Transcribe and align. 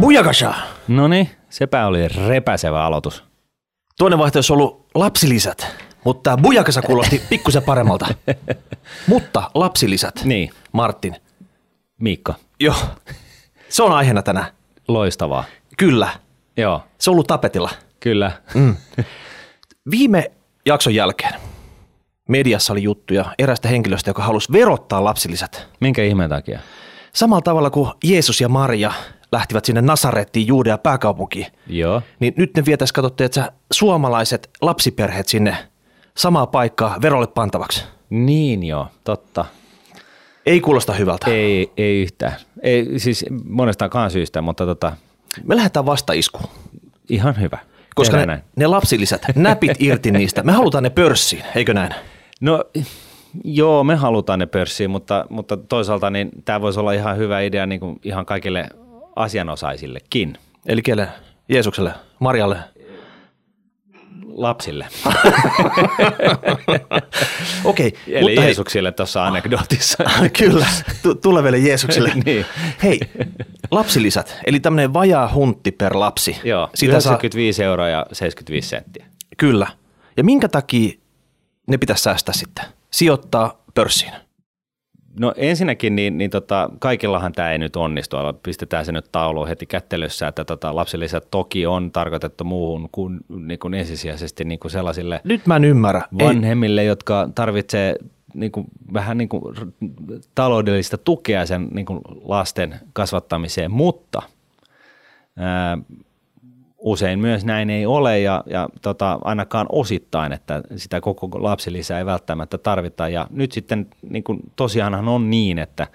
Bujakasha! 0.00 0.54
No 0.88 1.08
niin, 1.08 1.30
sepä 1.50 1.86
oli 1.86 2.08
repäsevä 2.08 2.84
aloitus. 2.84 3.24
Toinen 3.98 4.18
vaihtoehto 4.18 4.38
olisi 4.38 4.52
ollut 4.52 4.86
lapsilisät, 4.94 5.66
mutta 6.04 6.30
tämä 6.30 6.42
Bujakasa 6.42 6.82
kuulosti 6.82 7.22
pikkusen 7.30 7.62
paremmalta. 7.62 8.06
mutta 9.06 9.50
lapsilisät, 9.54 10.20
Niin, 10.24 10.50
Martin. 10.72 11.16
Miikka, 12.00 12.34
Joo, 12.60 12.74
se 13.68 13.82
on 13.82 13.92
aiheena 13.92 14.22
tänään. 14.22 14.46
loistavaa. 14.88 15.44
Kyllä, 15.76 16.08
Joo, 16.56 16.82
se 16.98 17.10
on 17.10 17.14
ollut 17.14 17.26
tapetilla. 17.26 17.70
kyllä. 18.00 18.30
Viime 19.90 20.30
jakson 20.66 20.94
jälkeen 20.94 21.34
mediassa 22.28 22.72
oli 22.72 22.82
juttuja 22.82 23.24
erästä 23.38 23.68
henkilöstä, 23.68 24.10
joka 24.10 24.22
halusi 24.22 24.52
verottaa 24.52 25.04
lapsilisät. 25.04 25.66
Minkä 25.80 26.02
ihmeen 26.04 26.30
takia? 26.30 26.60
Samalla 27.14 27.42
tavalla 27.42 27.70
kuin 27.70 27.90
Jeesus 28.04 28.40
ja 28.40 28.48
Maria 28.48 28.92
lähtivät 29.32 29.64
sinne 29.64 29.82
Nasarettiin, 29.82 30.46
Juudea 30.46 30.78
pääkaupunkiin, 30.78 31.46
Joo, 31.66 32.02
niin 32.20 32.34
nyt 32.36 32.50
ne 32.56 32.64
vietäisi, 32.64 32.94
katsottiin, 32.94 33.26
että 33.26 33.52
suomalaiset 33.72 34.50
lapsiperheet 34.62 35.28
sinne 35.28 35.56
samaa 36.16 36.46
paikkaa 36.46 36.96
verolle 37.02 37.26
pantavaksi. 37.26 37.84
niin 38.10 38.62
joo, 38.64 38.86
totta. 39.04 39.44
Ei 40.46 40.60
kuulosta 40.60 40.92
hyvältä. 40.92 41.30
Ei, 41.30 41.72
ei 41.76 42.02
yhtään. 42.02 42.32
Ei, 42.62 42.98
siis 42.98 43.24
monestakaan 43.44 44.10
syystä, 44.10 44.42
mutta 44.42 44.66
tota, 44.66 44.92
Me 45.44 45.56
lähdetään 45.56 45.86
vastaiskuun, 45.86 46.48
ihan 47.08 47.40
hyvä. 47.40 47.58
koska 47.94 48.16
Tehdään 48.16 48.28
ne, 48.28 48.34
näin. 48.34 48.44
ne 48.56 48.66
lapsilisät, 48.66 49.22
näpit 49.34 49.82
irti 49.82 50.10
niistä. 50.10 50.42
Me 50.42 50.52
halutaan 50.52 50.84
ne 50.84 50.90
pörssiin, 50.90 51.42
eikö 51.54 51.74
näin? 51.74 51.94
No 52.40 52.64
joo, 53.44 53.84
me 53.84 53.94
halutaan 53.96 54.38
ne 54.38 54.46
pörssiin, 54.46 54.90
mutta, 54.90 55.26
mutta 55.30 55.56
toisaalta 55.56 56.10
niin 56.10 56.30
tämä 56.44 56.60
voisi 56.60 56.80
olla 56.80 56.92
ihan 56.92 57.16
hyvä 57.16 57.40
idea 57.40 57.66
niin 57.66 57.80
kuin 57.80 58.00
ihan 58.02 58.26
kaikille 58.26 58.68
asianosaisillekin, 59.16 60.38
Eli 60.66 60.82
kelle? 60.82 61.08
Jeesukselle, 61.48 61.94
Marjalle. 62.18 62.58
lapsille. 64.26 64.86
Okei, 67.64 67.92
Eli 68.06 68.20
mutta 68.20 68.40
hei, 68.40 68.48
Jeesuksille 68.48 68.92
tuossa 68.92 69.26
anekdootissa. 69.26 70.04
Kyllä, 70.38 70.66
tu- 71.02 71.14
tuleville 71.14 71.58
Jeesukselle. 71.58 72.12
Niin. 72.24 72.46
Hei, 72.82 73.00
lapsilisät, 73.70 74.36
eli 74.46 74.60
tämmöinen 74.60 74.92
vajaa 74.92 75.32
huntti 75.34 75.72
per 75.72 75.96
lapsi. 75.96 76.36
Joo, 76.44 76.70
Sitä 76.74 77.00
saa, 77.00 77.12
95 77.12 77.62
euroa 77.64 77.88
ja 77.88 78.06
75 78.12 78.68
senttiä. 78.68 79.06
kyllä. 79.36 79.66
Ja 80.16 80.24
minkä 80.24 80.48
takia 80.48 80.92
ne 81.66 81.78
pitäisi 81.78 82.02
säästää 82.02 82.34
sitten? 82.34 82.64
Sijoittaa 82.90 83.62
pörssiin. 83.74 84.12
No 85.20 85.32
ensinnäkin, 85.36 85.96
niin, 85.96 86.18
niin 86.18 86.30
tota, 86.30 86.70
kaikillahan 86.78 87.32
tämä 87.32 87.52
ei 87.52 87.58
nyt 87.58 87.76
onnistu. 87.76 88.16
Pistetään 88.42 88.84
se 88.84 88.92
nyt 88.92 89.12
tauluun 89.12 89.48
heti 89.48 89.66
kättelyssä, 89.66 90.28
että 90.28 90.44
tota, 90.44 90.76
lapsilisät 90.76 91.30
toki 91.30 91.66
on 91.66 91.92
tarkoitettu 91.92 92.44
muuhun 92.44 92.88
kuin, 92.92 93.20
niin 93.28 93.58
kuin 93.58 93.74
ensisijaisesti 93.74 94.44
niin 94.44 94.58
kuin 94.58 94.70
sellaisille 94.70 95.20
Nyt 95.24 95.46
mä 95.46 95.56
en 95.56 95.64
ymmärrä. 95.64 96.02
Ei, 96.18 96.26
vanhemmille, 96.26 96.84
jotka 96.84 97.28
tarvitsee 97.34 97.96
niin 98.34 98.52
kuin, 98.52 98.66
vähän 98.92 99.18
niin 99.18 99.28
kuin 99.28 99.42
taloudellista 100.34 100.98
tukea 100.98 101.46
sen 101.46 101.68
niin 101.74 101.86
kuin 101.86 102.00
lasten 102.22 102.74
kasvattamiseen, 102.92 103.70
mutta 103.70 104.22
ää, 105.36 105.78
usein 106.78 107.18
myös 107.18 107.44
näin 107.44 107.70
ei 107.70 107.86
ole 107.86 108.20
ja, 108.20 108.44
ja 108.46 108.68
tota, 108.82 109.18
ainakaan 109.24 109.66
osittain, 109.72 110.32
että 110.32 110.62
sitä 110.76 111.00
koko 111.00 111.28
lapsilisää 111.42 111.98
ei 111.98 112.06
välttämättä 112.06 112.58
tarvita. 112.58 113.08
Ja 113.08 113.26
nyt 113.30 113.52
sitten 113.52 113.86
niin 114.10 114.24
kuin, 114.24 114.40
tosiaanhan 114.56 115.08
on 115.08 115.30
niin, 115.30 115.58
että 115.58 115.86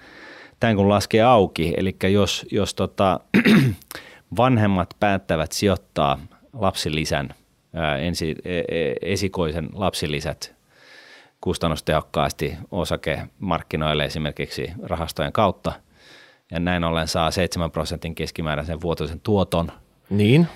tämän 0.60 0.76
kun 0.76 0.88
laskee 0.88 1.22
auki, 1.22 1.74
eli 1.76 1.96
jos, 2.12 2.46
jos 2.50 2.74
tota, 2.74 3.20
vanhemmat 4.36 4.96
päättävät 5.00 5.52
sijoittaa 5.52 6.18
lapsilisän, 6.52 7.34
ää, 7.74 7.96
ensi, 7.96 8.36
e, 8.44 8.58
e, 8.58 8.94
esikoisen 9.02 9.68
lapsilisät 9.72 10.54
kustannustehokkaasti 11.40 12.54
osakemarkkinoille 12.70 14.04
esimerkiksi 14.04 14.72
rahastojen 14.82 15.32
kautta, 15.32 15.72
ja 16.50 16.60
näin 16.60 16.84
ollen 16.84 17.08
saa 17.08 17.30
7 17.30 17.70
prosentin 17.70 18.14
keskimääräisen 18.14 18.80
vuotuisen 18.80 19.20
tuoton, 19.20 19.72
Niin, 20.12 20.48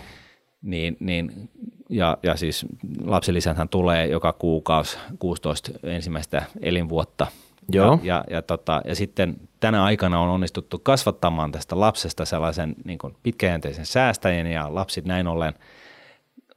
niin, 0.63 0.97
niin 1.01 1.51
ja, 1.91 2.19
ja 2.23 2.37
siis 2.37 2.67
lapsilisäthän 3.05 3.69
tulee 3.69 4.07
joka 4.07 4.33
kuukausi 4.33 4.99
16 5.19 5.71
ensimmäistä 5.83 6.43
elinvuotta. 6.61 7.27
Joo. 7.73 8.01
Ja, 8.03 8.15
ja, 8.15 8.25
ja, 8.31 8.43
tota, 8.43 8.83
ja 8.85 8.95
sitten 8.95 9.37
tänä 9.61 9.85
aikana 9.85 10.21
on 10.21 10.29
onnistuttu 10.29 10.79
kasvattamaan 10.79 11.53
tästä 11.53 11.81
lapsesta 11.81 12.25
sellaisen 12.25 12.75
niin 12.85 12.99
kuin 12.99 13.17
pitkäjänteisen 13.23 13.87
säästäjän 13.87 14.47
ja 14.47 14.75
lapsit 14.75 15.05
näin 15.05 15.27
ollen 15.27 15.55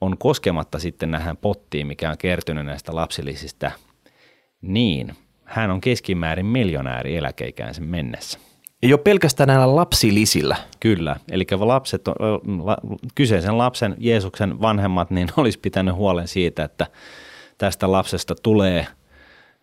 on 0.02 0.18
koskematta 0.18 0.80
sitten 0.80 1.12
nähän 1.12 1.38
pottiin, 1.38 1.88
mikä 1.88 2.10
on 2.10 2.18
kertynyt 2.18 2.66
näistä 2.66 2.96
lapsilisistä, 2.96 3.72
niin 4.62 5.16
hän 5.46 5.72
on 5.72 5.82
keskimäärin 5.82 6.46
miljonääri 6.46 7.18
eläkeikäänsä 7.18 7.82
mennessä. 7.82 8.40
Jo 8.84 8.98
pelkästään 8.98 9.48
näillä 9.48 9.76
lapsilisillä. 9.76 10.56
Kyllä, 10.80 11.16
eli 11.32 11.46
lapset, 11.60 12.08
la, 12.64 12.78
kyseisen 13.16 13.58
lapsen, 13.58 13.96
Jeesuksen 13.98 14.62
vanhemmat, 14.62 15.12
niin 15.12 15.28
olisi 15.38 15.60
pitänyt 15.60 15.96
huolen 15.96 16.28
siitä, 16.28 16.64
että 16.64 16.88
tästä 17.58 17.92
lapsesta 17.92 18.36
tulee 18.44 18.88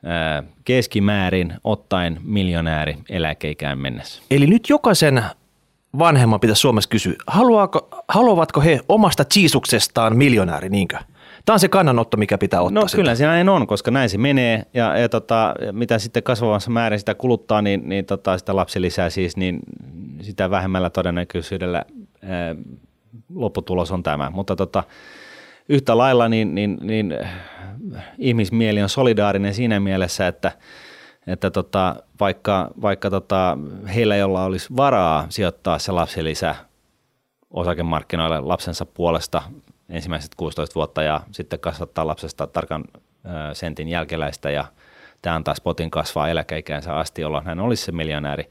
ää, 0.04 0.42
keskimäärin 0.64 1.54
ottaen 1.64 2.20
miljonääri 2.22 2.96
eläkeikään 3.10 3.78
mennessä. 3.78 4.22
Eli 4.30 4.46
nyt 4.46 4.68
jokaisen 4.68 5.24
vanhemman 5.98 6.40
pitäisi 6.40 6.60
Suomessa 6.60 6.90
kysyä, 6.90 7.14
haluaako, 7.26 7.88
haluavatko 8.08 8.60
he 8.60 8.80
omasta 8.88 9.24
Jeesuksestaan 9.36 10.16
miljonääri, 10.16 10.68
niinkö? 10.68 10.98
Tämä 11.46 11.54
on 11.54 11.60
se 11.60 11.68
kannanotto, 11.68 12.16
mikä 12.16 12.38
pitää 12.38 12.60
ottaa. 12.60 12.74
No 12.74 12.88
sieltä. 12.88 12.96
kyllä 12.96 13.14
siinä 13.14 13.32
näin 13.32 13.48
on, 13.48 13.66
koska 13.66 13.90
näin 13.90 14.10
se 14.10 14.18
menee 14.18 14.62
ja, 14.74 14.98
ja 14.98 15.08
tota, 15.08 15.54
mitä 15.72 15.98
sitten 15.98 16.22
kasvavassa 16.22 16.70
määrin 16.70 16.98
sitä 16.98 17.14
kuluttaa, 17.14 17.62
niin, 17.62 17.88
niin 17.88 18.04
tota, 18.04 18.38
sitä 18.38 18.56
lapsilisää 18.56 19.10
siis, 19.10 19.36
niin 19.36 19.60
sitä 20.20 20.50
vähemmällä 20.50 20.90
todennäköisyydellä 20.90 21.84
ää, 22.22 22.54
lopputulos 23.34 23.92
on 23.92 24.02
tämä. 24.02 24.30
Mutta 24.30 24.56
tota, 24.56 24.84
yhtä 25.68 25.98
lailla 25.98 26.28
niin, 26.28 26.54
niin, 26.54 26.78
niin 26.80 27.14
äh, 27.22 28.04
ihmismieli 28.18 28.82
on 28.82 28.88
solidaarinen 28.88 29.54
siinä 29.54 29.80
mielessä, 29.80 30.28
että, 30.28 30.52
että 31.26 31.50
tota, 31.50 31.96
vaikka, 32.20 32.70
vaikka 32.82 33.10
tota, 33.10 33.58
heillä, 33.94 34.16
jolla 34.16 34.44
olisi 34.44 34.76
varaa 34.76 35.26
sijoittaa 35.28 35.78
se 35.78 35.92
lapsilisä 35.92 36.54
osakemarkkinoille 37.50 38.40
lapsensa 38.40 38.86
puolesta 38.86 39.42
ensimmäiset 39.88 40.34
16 40.34 40.74
vuotta 40.74 41.02
ja 41.02 41.20
sitten 41.32 41.60
kasvattaa 41.60 42.06
lapsesta 42.06 42.46
tarkan 42.46 42.84
sentin 43.52 43.88
jälkeläistä 43.88 44.50
ja 44.50 44.64
tämä 45.22 45.36
antaa 45.36 45.54
spotin 45.54 45.90
kasvaa 45.90 46.28
eläkeikäänsä 46.28 46.94
asti, 46.94 47.22
jolloin 47.22 47.46
hän 47.46 47.60
olisi 47.60 47.84
se 47.84 47.92
miljonääri, 47.92 48.48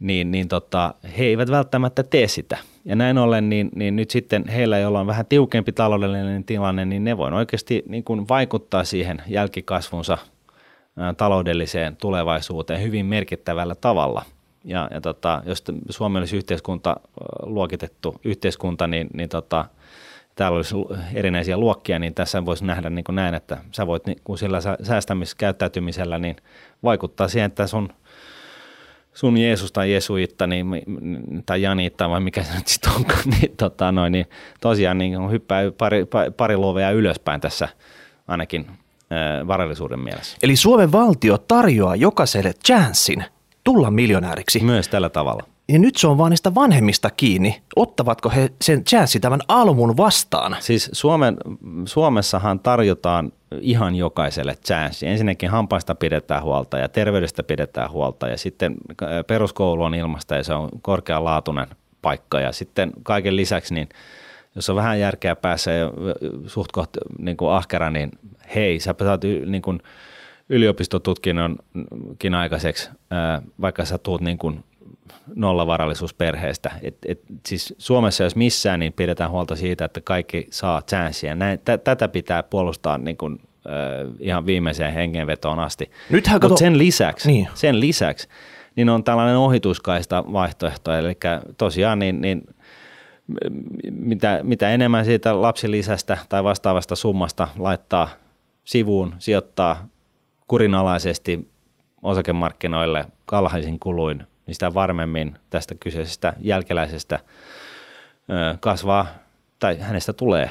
niin, 0.00 0.30
niin 0.30 0.48
tota, 0.48 0.94
he 1.18 1.24
eivät 1.24 1.50
välttämättä 1.50 2.02
tee 2.02 2.28
sitä. 2.28 2.58
Ja 2.84 2.96
näin 2.96 3.18
ollen, 3.18 3.48
niin, 3.48 3.70
niin 3.74 3.96
nyt 3.96 4.10
sitten 4.10 4.48
heillä, 4.48 4.78
joilla 4.78 5.00
on 5.00 5.06
vähän 5.06 5.26
tiukempi 5.26 5.72
taloudellinen 5.72 6.44
tilanne, 6.44 6.84
niin 6.84 7.04
ne 7.04 7.16
voi 7.16 7.32
oikeasti 7.32 7.82
niin 7.88 8.04
kuin 8.04 8.28
vaikuttaa 8.28 8.84
siihen 8.84 9.22
jälkikasvunsa 9.26 10.18
taloudelliseen 11.16 11.96
tulevaisuuteen 11.96 12.82
hyvin 12.82 13.06
merkittävällä 13.06 13.74
tavalla. 13.74 14.22
Ja, 14.64 14.88
ja 14.90 15.00
tota, 15.00 15.42
jos 15.46 15.64
Suomi 15.90 16.18
olisi 16.18 16.36
yhteiskunta, 16.36 16.96
luokitettu 17.42 18.20
yhteiskunta, 18.24 18.86
niin, 18.86 19.08
niin 19.14 19.28
tota, 19.28 19.64
täällä 20.38 20.56
olisi 20.56 20.74
erinäisiä 21.14 21.56
luokkia, 21.56 21.98
niin 21.98 22.14
tässä 22.14 22.44
voisi 22.44 22.64
nähdä 22.64 22.90
niin 22.90 23.04
kuin 23.04 23.16
näin, 23.16 23.34
että 23.34 23.56
sä 23.72 23.86
voit 23.86 24.06
niin 24.06 24.18
kuin 24.24 24.38
sillä 24.38 24.60
sä- 24.60 24.78
säästämiskäyttäytymisellä 24.82 26.18
niin 26.18 26.36
vaikuttaa 26.82 27.28
siihen, 27.28 27.46
että 27.46 27.66
sun 27.66 27.88
sun 29.14 29.36
Jeesus 29.38 29.72
tai 29.72 29.92
Jesuitta 29.92 30.46
niin, 30.46 30.66
tai 31.46 31.62
Janiitta 31.62 32.10
vai 32.10 32.20
mikä 32.20 32.42
se 32.42 32.54
nyt 32.54 32.66
sitten 32.66 32.92
onkaan, 32.92 33.22
niin, 33.40 33.56
tota, 33.56 33.92
noin, 33.92 34.12
niin 34.12 34.26
tosiaan 34.60 34.98
niin 34.98 35.30
hyppää 35.30 35.62
pari, 35.78 36.04
pari, 36.04 36.30
pari 36.30 36.56
luovea 36.56 36.90
ylöspäin 36.90 37.40
tässä 37.40 37.68
ainakin 38.28 38.66
varallisuuden 39.46 40.00
mielessä. 40.00 40.36
Eli 40.42 40.56
Suomen 40.56 40.92
valtio 40.92 41.38
tarjoaa 41.38 41.96
jokaiselle 41.96 42.52
chanssin 42.66 43.24
tulla 43.64 43.90
miljonääriksi. 43.90 44.64
Myös 44.64 44.88
tällä 44.88 45.08
tavalla. 45.08 45.42
Ja 45.72 45.78
nyt 45.78 45.96
se 45.96 46.06
on 46.06 46.18
vaan 46.18 46.30
niistä 46.30 46.54
vanhemmista 46.54 47.10
kiinni. 47.10 47.62
Ottavatko 47.76 48.30
he 48.30 48.50
sen 48.62 48.84
chanssin 48.84 49.20
tämän 49.20 49.40
almun 49.48 49.96
vastaan? 49.96 50.56
Siis 50.60 50.90
Suomen, 50.92 51.36
Suomessahan 51.84 52.60
tarjotaan 52.60 53.32
ihan 53.60 53.94
jokaiselle 53.94 54.54
chanssi. 54.66 55.06
Ensinnäkin 55.06 55.50
hampaista 55.50 55.94
pidetään 55.94 56.42
huolta 56.42 56.78
ja 56.78 56.88
terveydestä 56.88 57.42
pidetään 57.42 57.90
huolta 57.90 58.28
ja 58.28 58.36
sitten 58.36 58.74
äh, 59.02 59.08
peruskoulu 59.26 59.82
on 59.82 59.94
ilmasta 59.94 60.36
ja 60.36 60.44
se 60.44 60.54
on 60.54 60.68
korkealaatuinen 60.82 61.66
paikka 62.02 62.40
ja 62.40 62.52
sitten 62.52 62.92
kaiken 63.02 63.36
lisäksi 63.36 63.74
niin 63.74 63.88
jos 64.54 64.70
on 64.70 64.76
vähän 64.76 65.00
järkeä 65.00 65.36
päässä 65.36 65.70
ja 65.70 65.92
suht 66.46 66.72
koht 66.72 66.90
niin 67.18 67.36
kuin 67.36 67.52
ahkera, 67.52 67.90
niin 67.90 68.10
hei, 68.54 68.80
sä 68.80 68.94
saat 68.98 69.22
niin 69.46 69.62
kuin 69.62 69.82
yliopistotutkinnonkin 70.48 72.34
aikaiseksi, 72.34 72.90
ää, 73.10 73.42
vaikka 73.60 73.84
sä 73.84 73.98
tuut 73.98 74.20
niin 74.20 74.38
kuin 74.38 74.64
nollavarallisuusperheestä. 75.34 76.70
Et, 76.82 76.96
et, 77.06 77.20
siis 77.46 77.74
Suomessa 77.78 78.24
jos 78.24 78.36
missään, 78.36 78.80
niin 78.80 78.92
pidetään 78.92 79.30
huolta 79.30 79.56
siitä, 79.56 79.84
että 79.84 80.00
kaikki 80.00 80.46
saa 80.50 80.82
chanssiä. 80.82 81.34
Näin, 81.34 81.58
t- 81.58 81.84
tätä 81.84 82.08
pitää 82.08 82.42
puolustaa 82.42 82.98
niin 82.98 83.16
kuin, 83.16 83.40
äh, 83.66 84.14
ihan 84.20 84.46
viimeiseen 84.46 84.92
hengenvetoon 84.92 85.58
asti. 85.58 85.90
Nythän 86.10 86.40
kato- 86.40 86.56
sen 86.56 86.78
lisäksi, 86.78 87.28
Niin. 87.28 87.48
sen 87.54 87.80
lisäksi 87.80 88.28
niin 88.76 88.88
on 88.88 89.04
tällainen 89.04 89.36
ohituskaista 89.36 90.24
vaihtoehto, 90.32 90.92
eli 90.92 91.16
tosiaan 91.58 91.98
niin, 91.98 92.20
niin 92.20 92.42
mitä, 93.90 94.40
mitä 94.42 94.70
enemmän 94.70 95.04
siitä 95.04 95.42
lapsilisästä 95.42 96.18
tai 96.28 96.44
vastaavasta 96.44 96.96
summasta 96.96 97.48
laittaa 97.58 98.08
sivuun, 98.64 99.14
sijoittaa 99.18 99.86
kurinalaisesti 100.48 101.48
osakemarkkinoille 102.02 103.04
alhaisin 103.32 103.78
kuluin, 103.78 104.22
niin 104.48 104.54
sitä 104.54 104.74
varmemmin 104.74 105.38
tästä 105.50 105.74
kyseisestä 105.74 106.32
jälkeläisestä 106.40 107.18
kasvaa 108.60 109.06
tai 109.58 109.78
hänestä 109.78 110.12
tulee 110.12 110.50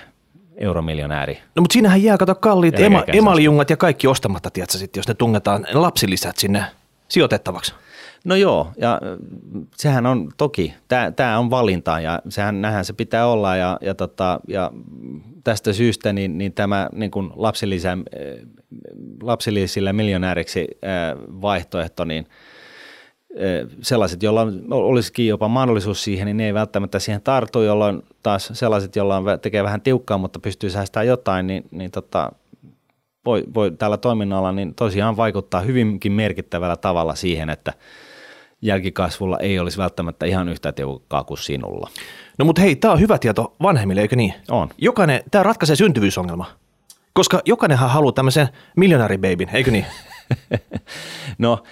euromiljonääri. 0.58 1.40
No 1.56 1.62
mutta 1.62 1.74
siinähän 1.74 2.04
jää, 2.04 2.18
kato 2.18 2.36
kalliit 2.36 2.80
ema, 2.80 3.04
emaljungat 3.08 3.70
ja 3.70 3.78
kaikki 3.78 4.08
ostamatta, 4.08 4.52
tiedätkö, 4.52 4.78
sit, 4.78 4.96
jos 4.96 5.08
ne 5.08 5.14
tungetaan 5.14 5.68
lapsilisät 5.74 6.38
sinne 6.38 6.66
sijoitettavaksi. 7.08 7.74
No 8.26 8.36
joo, 8.36 8.72
ja 8.78 9.02
sehän 9.78 10.06
on 10.06 10.32
toki, 10.38 10.74
tämä 11.16 11.40
on 11.40 11.50
valinta 11.50 12.00
ja 12.00 12.22
sehän 12.30 12.62
nähän 12.62 12.86
se 12.86 12.94
pitää 12.94 13.28
olla 13.28 13.56
ja, 13.56 13.78
ja, 13.82 13.96
tota, 13.96 14.40
ja 14.48 14.72
tästä 15.44 15.74
syystä 15.74 16.14
niin, 16.14 16.38
niin 16.38 16.54
tämä 16.54 16.90
niin 16.92 17.12
kuin 17.12 17.32
lapsilisä, 17.36 17.98
lapsilisille 19.24 19.94
miljonääriksi 19.94 20.68
vaihtoehto, 21.42 22.06
niin 22.06 22.28
sellaiset, 23.82 24.24
joilla 24.24 24.48
olisikin 24.72 25.28
jopa 25.28 25.48
mahdollisuus 25.48 26.04
siihen, 26.04 26.26
niin 26.26 26.38
ne 26.38 26.46
ei 26.46 26.54
välttämättä 26.54 27.00
siihen 27.00 27.22
tartu, 27.22 27.62
jolloin 27.62 28.04
taas 28.24 28.50
sellaiset, 28.54 28.96
joilla 28.96 29.18
on, 29.18 29.26
tekee 29.42 29.64
vähän 29.64 29.82
tiukkaa, 29.82 30.18
mutta 30.18 30.40
pystyy 30.40 30.70
säästämään 30.70 31.08
jotain, 31.08 31.48
niin, 31.48 31.64
niin 31.72 31.92
tota, 31.92 32.32
voi, 33.26 33.44
voi 33.54 33.72
tällä 33.72 33.98
toiminnalla 33.98 34.52
niin 34.52 34.76
tosiaan 34.76 35.18
vaikuttaa 35.18 35.62
hyvinkin 35.62 36.12
merkittävällä 36.12 36.78
tavalla 36.78 37.16
siihen, 37.16 37.50
että 37.50 37.74
jälkikasvulla 38.62 39.40
ei 39.40 39.60
olisi 39.60 39.78
välttämättä 39.78 40.26
ihan 40.26 40.50
yhtä 40.50 40.72
tiukkaa 40.72 41.24
kuin 41.24 41.38
sinulla. 41.38 41.90
No 42.38 42.46
mutta 42.46 42.62
hei, 42.62 42.76
tämä 42.76 42.94
on 42.94 43.00
hyvä 43.00 43.18
tieto 43.20 43.56
vanhemmille, 43.62 44.02
eikö 44.02 44.16
niin? 44.16 44.34
On. 44.50 44.70
Jokainen, 44.78 45.24
tämä 45.32 45.44
ratkaisee 45.44 45.76
syntyvyysongelma. 45.76 46.46
Koska 47.14 47.42
jokainenhan 47.46 47.90
haluaa 47.90 48.12
tämmöisen 48.12 48.48
miljonääribabyn, 48.76 49.50
eikö 49.54 49.72
niin? 49.72 49.86
No 51.38 51.64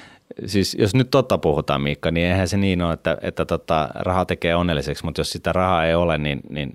siis 0.45 0.75
jos 0.79 0.95
nyt 0.95 1.11
totta 1.11 1.37
puhutaan 1.37 1.81
Miikka, 1.81 2.11
niin 2.11 2.27
eihän 2.27 2.47
se 2.47 2.57
niin 2.57 2.81
ole, 2.81 2.93
että, 2.93 3.17
että 3.21 3.45
tota, 3.45 3.89
raha 3.95 4.25
tekee 4.25 4.55
onnelliseksi, 4.55 5.05
mutta 5.05 5.19
jos 5.19 5.31
sitä 5.31 5.53
rahaa 5.53 5.85
ei 5.85 5.95
ole, 5.95 6.17
niin, 6.17 6.39
niin 6.49 6.73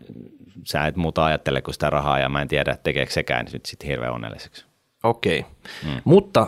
sä 0.65 0.87
et 0.87 0.97
muuta 0.97 1.25
ajattele 1.25 1.63
kuin 1.63 1.75
sitä 1.75 1.91
rahaa 1.91 2.19
ja 2.19 2.29
mä 2.29 2.43
en 2.43 2.49
tiedä 2.49 2.77
tekeekö 2.83 3.13
sekään 3.13 3.47
nyt 3.53 3.67
sitten 3.67 3.89
hirveän 3.89 4.13
onnelliseksi. 4.13 4.65
Okei. 5.03 5.45
Mm. 5.85 6.01
Mutta 6.05 6.47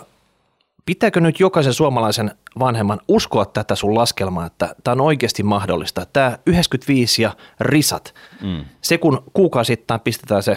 pitääkö 0.86 1.20
nyt 1.20 1.40
jokaisen 1.40 1.74
suomalaisen 1.74 2.30
vanhemman 2.58 3.00
uskoa 3.08 3.44
tätä 3.44 3.74
sun 3.74 3.94
laskelmaa, 3.94 4.46
että 4.46 4.74
tämä 4.84 4.92
on 4.92 5.00
oikeasti 5.00 5.42
mahdollista? 5.42 6.06
Tämä 6.12 6.38
95 6.46 7.22
ja 7.22 7.36
risat, 7.60 8.14
mm. 8.42 8.64
se 8.82 8.98
kun 8.98 9.22
kuukausittain 9.32 10.00
pistetään 10.00 10.42
se 10.42 10.56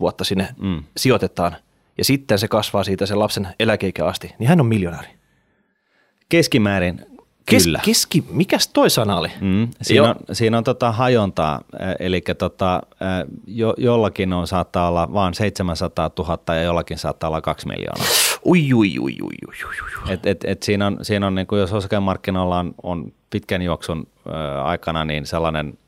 vuotta 0.00 0.24
sinne 0.24 0.48
mm. 0.58 0.84
sijoitetaan 0.96 1.56
ja 1.98 2.04
sitten 2.04 2.38
se 2.38 2.48
kasvaa 2.48 2.84
siitä 2.84 3.06
sen 3.06 3.18
lapsen 3.18 3.48
eläkeikä 3.60 4.06
asti, 4.06 4.34
niin 4.38 4.48
hän 4.48 4.60
on 4.60 4.66
miljonääri. 4.66 5.15
Keskimäärin 6.28 7.06
Kes- 7.46 7.64
kyllä. 7.64 7.80
Keski, 7.84 8.24
mikäs 8.30 8.68
toi 8.68 8.90
sana 8.90 9.18
oli? 9.18 9.28
Mm, 9.40 9.68
siinä 9.82 9.96
Joo. 10.06 10.08
on, 10.08 10.16
siinä 10.36 10.58
on 10.58 10.64
tota 10.64 10.92
hajontaa, 10.92 11.60
eli 12.00 12.22
tota, 12.38 12.82
jo, 13.46 13.74
jollakin 13.78 14.32
on 14.32 14.46
saattaa 14.46 14.88
olla 14.88 15.08
vain 15.12 15.34
700 15.34 16.10
000 16.18 16.54
ja 16.54 16.62
jollakin 16.62 16.98
saattaa 16.98 17.28
olla 17.30 17.40
2 17.40 17.66
miljoonaa. 17.68 18.06
Ui, 18.46 18.72
ui, 18.74 18.98
ui, 18.98 19.12
ui, 19.22 19.32
ui, 19.48 19.54
ui. 20.06 20.12
Et, 20.12 20.26
et, 20.26 20.44
et 20.44 20.62
siinä 20.62 20.86
on, 20.86 20.98
siinä 21.02 21.26
on 21.26 21.34
niin 21.34 21.46
kuin 21.46 21.60
jos 21.60 21.72
osakemarkkinoilla 21.72 22.58
on, 22.58 22.74
on 22.82 23.12
pitkän 23.30 23.62
juoksun 23.62 24.06
ö, 24.26 24.62
aikana 24.62 25.04
niin 25.04 25.26
sellainen 25.26 25.78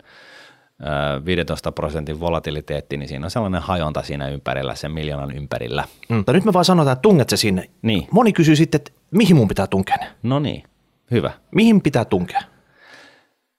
15 1.25 1.72
prosentin 1.72 2.20
volatiliteetti, 2.20 2.96
niin 2.96 3.08
siinä 3.08 3.26
on 3.26 3.30
sellainen 3.30 3.62
hajonta 3.62 4.02
siinä 4.02 4.28
ympärillä, 4.28 4.75
sen 4.75 4.92
miljoonan 4.92 5.36
ympärillä. 5.36 5.84
Mm, 6.08 6.16
mutta 6.16 6.32
nyt 6.32 6.44
me 6.44 6.52
vaan 6.52 6.64
sanotaan, 6.64 6.92
että 6.92 7.02
tunget 7.02 7.28
se 7.28 7.36
sinne. 7.36 7.70
Niin. 7.82 8.08
Moni 8.10 8.32
kysyy 8.32 8.56
sitten, 8.56 8.78
että 8.78 8.90
mihin 9.10 9.36
mun 9.36 9.48
pitää 9.48 9.66
tunkea 9.66 9.96
ne? 9.96 10.06
No 10.22 10.38
niin, 10.38 10.62
hyvä. 11.10 11.30
Mihin 11.54 11.82
pitää 11.82 12.04
tunkea? 12.04 12.40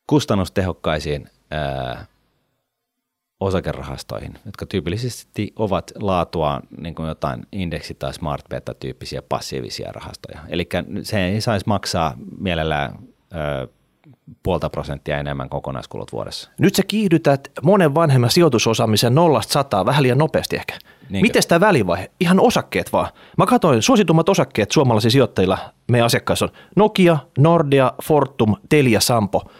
Kustannustehokkaisiin 0.07 1.29
ö, 1.53 1.97
osakerahastoihin, 3.39 4.33
jotka 4.45 4.65
tyypillisesti 4.65 5.53
ovat 5.55 5.91
laatua 5.95 6.61
niin 6.81 6.95
kuin 6.95 7.07
jotain 7.07 7.47
indeksi- 7.51 7.93
tai 7.93 8.13
smart 8.13 8.45
beta-tyyppisiä 8.49 9.21
passiivisia 9.21 9.91
rahastoja. 9.91 10.39
Eli 10.49 10.69
se 11.03 11.25
ei 11.25 11.41
saisi 11.41 11.67
maksaa 11.67 12.13
mielellään 12.39 12.99
ö, 13.33 13.67
puolta 14.43 14.69
prosenttia 14.69 15.17
enemmän 15.17 15.49
kokonaiskulut 15.49 16.11
vuodessa. 16.11 16.49
Nyt 16.59 16.75
sä 16.75 16.83
kiihdytät 16.87 17.51
monen 17.63 17.95
vanhemman 17.95 18.29
sijoitusosaamisen 18.29 19.15
nollasta 19.15 19.53
sataa 19.53 19.85
vähän 19.85 20.03
liian 20.03 20.17
nopeasti 20.17 20.55
ehkä. 20.55 20.73
Niinkö? 21.09 21.27
Miten 21.27 21.43
tämä 21.47 21.59
välivaihe? 21.59 22.11
Ihan 22.19 22.39
osakkeet 22.39 22.93
vaan. 22.93 23.09
Mä 23.37 23.45
katsoin, 23.45 23.81
suositummat 23.81 24.29
osakkeet 24.29 24.71
suomalaisilla 24.71 25.11
sijoittajilla 25.11 25.57
meidän 25.91 26.05
asiakkaissa 26.05 26.45
on 26.45 26.51
Nokia, 26.75 27.17
Nordea, 27.37 27.93
Fortum, 28.03 28.55
Telia, 28.69 28.99
Sampo. 28.99 29.51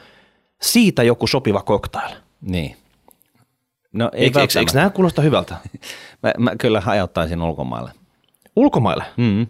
Siitä 0.61 1.03
joku 1.03 1.27
sopiva 1.27 1.63
cocktail. 1.63 2.15
Niin. 2.41 2.75
No 3.93 4.09
ei 4.13 4.23
Eikö, 4.23 4.41
eikö, 4.41 4.59
eikö 4.59 4.71
nämä 4.73 4.89
kuulosta 4.89 5.21
hyvältä? 5.21 5.55
Mä, 6.23 6.33
mä 6.37 6.55
kyllä 6.55 6.81
hajottaisin 6.81 7.41
ulkomaille. 7.41 7.91
Ulkomaille? 8.55 9.03
Mm. 9.17 9.47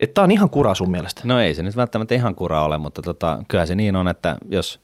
Että 0.00 0.14
tämä 0.14 0.24
on 0.24 0.30
ihan 0.30 0.50
kuraa 0.50 0.74
sun 0.74 0.90
mielestä. 0.90 1.20
No 1.24 1.40
ei 1.40 1.54
se 1.54 1.62
nyt 1.62 1.76
välttämättä 1.76 2.14
ihan 2.14 2.34
kura 2.34 2.64
ole, 2.64 2.78
mutta 2.78 3.02
tota, 3.02 3.38
kyllä 3.48 3.66
se 3.66 3.74
niin 3.74 3.96
on, 3.96 4.08
että 4.08 4.36
jos 4.48 4.80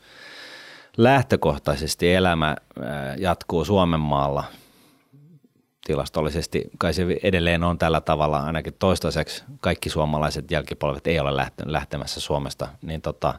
lähtökohtaisesti 0.96 2.14
elämä 2.14 2.56
jatkuu 3.18 3.64
Suomen 3.64 4.00
maalla, 4.00 4.44
tilastollisesti 5.84 6.64
kai 6.78 6.94
se 6.94 7.06
edelleen 7.22 7.64
on 7.64 7.78
tällä 7.78 8.00
tavalla, 8.00 8.40
ainakin 8.40 8.74
toistaiseksi 8.78 9.44
kaikki 9.60 9.90
suomalaiset 9.90 10.50
jälkipolvet 10.50 11.06
ei 11.06 11.20
ole 11.20 11.46
lähtemässä 11.64 12.20
Suomesta, 12.20 12.68
niin 12.82 13.02
tota, 13.02 13.34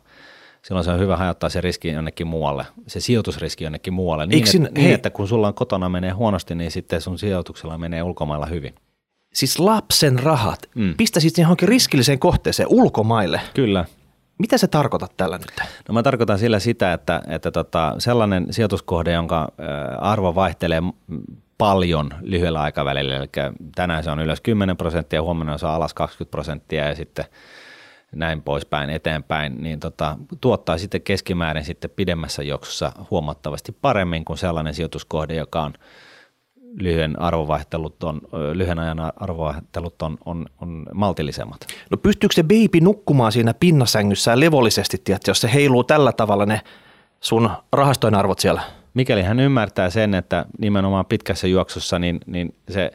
silloin 0.61 0.85
se 0.85 0.91
on 0.91 0.99
hyvä 0.99 1.17
hajottaa 1.17 1.49
se 1.49 1.61
riski 1.61 1.91
jonnekin 1.91 2.27
muualle, 2.27 2.65
se 2.87 2.99
sijoitusriski 2.99 3.63
jonnekin 3.63 3.93
muualle, 3.93 4.25
niin, 4.25 4.35
Eikö 4.35 4.49
siinä- 4.49 4.67
että, 4.67 4.79
niin 4.79 4.93
että 4.93 5.09
kun 5.09 5.27
sulla 5.27 5.47
on 5.47 5.53
kotona 5.53 5.89
menee 5.89 6.11
huonosti, 6.11 6.55
niin 6.55 6.71
sitten 6.71 7.01
sun 7.01 7.19
sijoituksella 7.19 7.77
menee 7.77 8.03
ulkomailla 8.03 8.45
hyvin. 8.45 8.75
Siis 9.33 9.59
lapsen 9.59 10.19
rahat. 10.19 10.59
Mm. 10.75 10.93
Pistäisit 10.97 11.37
ne 11.37 11.41
johonkin 11.41 11.67
riskilliseen 11.69 12.19
kohteeseen 12.19 12.69
ulkomaille. 12.71 13.41
Kyllä, 13.53 13.85
Mitä 14.37 14.57
se 14.57 14.67
tarkoitat 14.67 15.17
tällä 15.17 15.37
nyt? 15.37 15.51
No 15.87 15.93
mä 15.93 16.03
tarkoitan 16.03 16.39
sillä 16.39 16.59
sitä, 16.59 16.93
että, 16.93 17.21
että 17.27 17.51
tota, 17.51 17.95
sellainen 17.97 18.47
sijoituskohde, 18.51 19.11
jonka 19.11 19.51
ö, 19.59 19.63
arvo 19.97 20.35
vaihtelee 20.35 20.81
paljon 21.57 22.09
lyhyellä 22.21 22.61
aikavälillä, 22.61 23.15
eli 23.15 23.29
tänään 23.75 24.03
se 24.03 24.11
on 24.11 24.19
ylös 24.19 24.41
10 24.41 24.77
prosenttia, 24.77 25.21
huomenna 25.21 25.57
se 25.57 25.65
on 25.65 25.71
alas 25.71 25.93
20 25.93 26.31
prosenttia 26.31 26.87
ja 26.87 26.95
sitten 26.95 27.25
näin 28.15 28.41
poispäin 28.41 28.89
eteenpäin, 28.89 29.55
niin 29.63 29.79
tota, 29.79 30.17
tuottaa 30.41 30.77
sitten 30.77 31.01
keskimäärin 31.01 31.65
sitten 31.65 31.89
pidemmässä 31.89 32.43
juoksussa 32.43 32.91
huomattavasti 33.11 33.71
paremmin 33.71 34.25
kuin 34.25 34.37
sellainen 34.37 34.73
sijoituskohde, 34.73 35.35
joka 35.35 35.61
on 35.61 35.73
lyhyen 36.79 37.21
arvovaihtelut 37.21 38.03
on, 38.03 38.21
lyhyen 38.53 38.79
ajan 38.79 38.99
arvovaihtelut 38.99 40.01
on, 40.01 40.17
on, 40.25 40.45
on 40.61 40.85
maltillisemmat. 40.93 41.67
No 41.89 41.97
pystyykö 41.97 42.35
se 42.35 42.43
baby 42.43 42.81
nukkumaan 42.81 43.31
siinä 43.31 43.53
pinnasängyssään 43.53 44.39
levollisesti, 44.39 44.97
tiedätkö, 45.03 45.31
jos 45.31 45.41
se 45.41 45.53
heiluu 45.53 45.83
tällä 45.83 46.11
tavalla 46.11 46.45
ne 46.45 46.61
sun 47.19 47.49
rahastojen 47.71 48.15
arvot 48.15 48.39
siellä? 48.39 48.61
mikäli 48.93 49.21
hän 49.23 49.39
ymmärtää 49.39 49.89
sen, 49.89 50.13
että 50.13 50.45
nimenomaan 50.59 51.05
pitkässä 51.05 51.47
juoksussa 51.47 51.99
niin, 51.99 52.19
niin 52.25 52.55
se, 52.69 52.91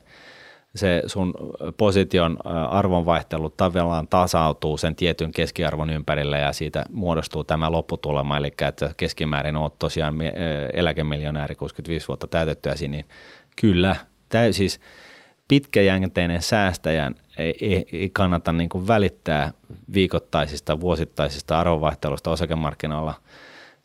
se 0.74 1.02
sun 1.06 1.34
position 1.76 2.38
arvonvaihtelu 2.70 3.50
tavallaan 3.50 4.08
tasautuu 4.08 4.76
sen 4.76 4.96
tietyn 4.96 5.32
keskiarvon 5.32 5.90
ympärillä 5.90 6.38
ja 6.38 6.52
siitä 6.52 6.84
muodostuu 6.92 7.44
tämä 7.44 7.72
lopputulema, 7.72 8.36
eli 8.36 8.52
että 8.68 8.90
keskimäärin 8.96 9.56
olet 9.56 9.78
tosiaan 9.78 10.14
eläkemiljonääri 10.72 11.54
65 11.54 12.08
vuotta 12.08 12.26
täytettyäsi, 12.26 12.88
niin 12.88 13.04
kyllä, 13.60 13.96
täy, 14.28 14.52
siis 14.52 14.80
pitkäjänteinen 15.48 16.42
säästäjän 16.42 17.14
ei, 17.38 17.54
ei, 17.60 17.86
ei 17.92 18.10
kannata 18.10 18.52
niin 18.52 18.68
kuin 18.68 18.88
välittää 18.88 19.52
viikoittaisista, 19.92 20.80
vuosittaisista 20.80 21.60
arvonvaihtelusta 21.60 22.30
osakemarkkinoilla, 22.30 23.14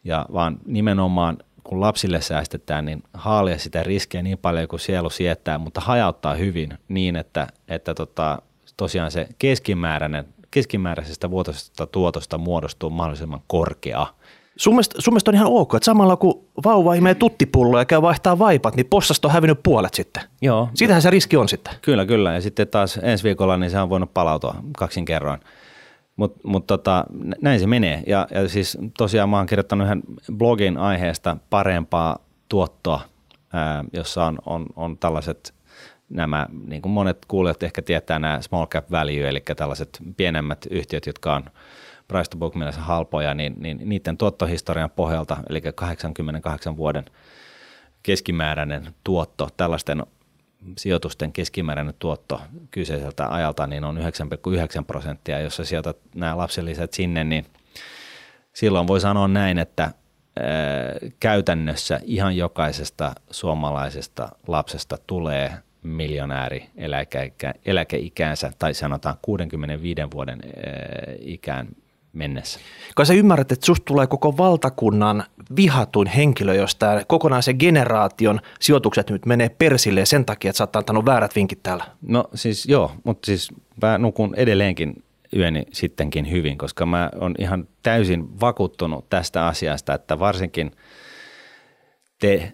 ja 0.04 0.26
vaan 0.34 0.58
nimenomaan 0.66 1.38
kun 1.64 1.82
lapsille 1.82 2.22
säästetään, 2.22 2.86
niin 2.86 3.04
haalia 3.14 3.58
sitä 3.58 3.84
riskiä 3.84 4.22
niin 4.22 4.38
paljon 4.38 4.68
kuin 4.68 4.80
sielu 4.80 5.10
sietää, 5.10 5.58
mutta 5.58 5.82
hajauttaa 5.82 6.36
hyvin 6.36 6.78
niin, 6.88 7.16
että, 7.16 7.48
että 7.68 7.94
tota, 7.94 8.42
tosiaan 8.78 9.12
se 9.12 9.28
keskimääräinen 9.40 10.26
keskimääräisestä 10.54 11.30
vuotuisesta 11.30 11.88
tuotosta 11.88 12.38
muodostuu 12.38 12.90
mahdollisimman 12.90 13.42
korkea. 13.48 14.08
Sun 14.58 14.74
mielestä, 14.74 15.02
sun 15.02 15.14
mielestä 15.14 15.32
on 15.32 15.36
ihan 15.36 15.48
ok, 15.48 15.76
että 15.76 15.86
samalla 15.86 16.16
kun 16.16 16.46
vauva 16.64 16.94
imee 16.94 17.16
tuttipulloa 17.16 17.82
ja 17.82 17.86
käy 17.86 18.02
vaihtaa 18.02 18.40
vaipat, 18.40 18.76
niin 18.76 18.86
possasta 18.86 19.28
on 19.28 19.34
hävinnyt 19.34 19.64
puolet 19.64 19.94
sitten. 19.94 20.24
Joo. 20.42 20.70
Siitähän 20.74 21.02
se 21.02 21.10
riski 21.10 21.38
on 21.38 21.50
sitten. 21.50 21.74
Kyllä, 21.82 22.06
kyllä. 22.06 22.34
Ja 22.34 22.42
sitten 22.42 22.68
taas 22.68 23.00
ensi 23.02 23.24
viikolla 23.24 23.58
niin 23.58 23.72
se 23.72 23.80
on 23.80 23.90
voinut 23.90 24.14
palautua 24.14 24.56
kaksin 24.78 25.06
kerroin. 25.06 25.40
Mutta 26.16 26.40
mut 26.44 26.68
tota, 26.68 27.06
näin 27.42 27.60
se 27.60 27.68
menee. 27.68 28.04
Ja, 28.08 28.28
ja 28.32 28.50
siis 28.50 28.78
tosiaan 28.98 29.30
mä 29.30 29.38
oon 29.38 29.46
kirjoittanut 29.46 29.86
yhden 29.86 30.04
blogin 30.38 30.78
aiheesta 30.78 31.38
parempaa 31.50 32.20
tuottoa, 32.50 33.02
ää, 33.54 33.84
jossa 33.94 34.26
on, 34.26 34.38
on, 34.46 34.66
on 34.76 34.98
tällaiset 34.98 35.54
nämä, 36.10 36.48
niin 36.68 36.82
kuin 36.82 36.92
monet 36.92 37.26
kuulijat 37.28 37.64
ehkä 37.64 37.82
tietää 37.82 38.20
nämä 38.20 38.42
small 38.42 38.66
cap 38.66 38.92
value, 38.92 39.30
eli 39.30 39.44
tällaiset 39.56 40.00
pienemmät 40.18 40.66
yhtiöt, 40.70 41.06
jotka 41.06 41.36
on 41.36 41.44
price 42.08 42.30
to 42.30 42.38
book 42.38 42.56
mielessä 42.56 42.82
halpoja, 42.82 43.34
niin, 43.34 43.56
niin 43.58 43.80
niiden 43.86 44.18
tuottohistorian 44.18 44.90
pohjalta, 44.90 45.38
eli 45.50 45.62
88 45.76 46.78
vuoden 46.78 47.06
keskimääräinen 48.04 48.96
tuotto 49.04 49.50
tällaisten 49.58 50.04
sijoitusten 50.78 51.34
keskimääräinen 51.34 51.94
tuotto 52.00 52.42
kyseiseltä 52.72 53.28
ajalta 53.28 53.68
niin 53.68 53.84
on 53.84 53.98
9,9 53.98 54.04
prosenttia. 54.88 55.40
Jos 55.40 55.56
sä 55.56 55.66
sijoitat 55.66 55.98
nämä 56.16 56.38
lapsilisät 56.38 56.94
sinne, 56.94 57.24
niin 57.24 57.46
silloin 58.54 58.88
voi 58.88 59.02
sanoa 59.02 59.28
näin, 59.28 59.58
että 59.58 59.92
käytännössä 61.20 62.00
ihan 62.04 62.38
jokaisesta 62.38 63.16
suomalaisesta 63.32 64.30
lapsesta 64.48 64.98
tulee 65.08 65.54
miljonääri 65.84 66.70
eläkeikä, 66.76 67.54
eläkeikäänsä 67.66 68.52
tai 68.60 68.74
sanotaan 68.74 69.16
65 69.22 70.02
vuoden 70.14 70.40
ikään 71.20 71.68
mennessä. 72.14 72.60
Kai 72.96 73.06
sä 73.06 73.14
ymmärrät, 73.14 73.52
että 73.52 73.66
susta 73.66 73.86
tulee 73.86 74.08
koko 74.08 74.38
valtakunnan 74.38 75.24
vihatuin 75.56 76.08
henkilö, 76.08 76.54
jos 76.56 76.76
tämä 76.76 77.02
kokonaisen 77.08 77.56
generaation 77.60 78.40
sijoitukset 78.60 79.10
nyt 79.10 79.26
menee 79.26 79.50
persille 79.50 80.06
sen 80.06 80.26
takia, 80.26 80.50
että 80.50 80.58
sä 80.58 80.64
oot 80.64 80.76
antanut 80.76 81.06
väärät 81.06 81.36
vinkit 81.36 81.64
täällä. 81.64 81.86
No 82.02 82.26
siis 82.36 82.66
joo, 82.66 82.92
mutta 83.04 83.26
siis 83.26 83.50
mä 83.82 83.98
nukun 83.98 84.36
edelleenkin 84.36 85.04
yöni 85.36 85.64
sittenkin 85.72 86.32
hyvin, 86.32 86.58
koska 86.58 86.86
mä 86.86 87.10
oon 87.22 87.36
ihan 87.40 87.68
täysin 87.84 88.40
vakuuttunut 88.40 89.10
tästä 89.10 89.48
asiasta, 89.48 89.94
että 89.94 90.20
varsinkin 90.20 90.72
te 92.20 92.54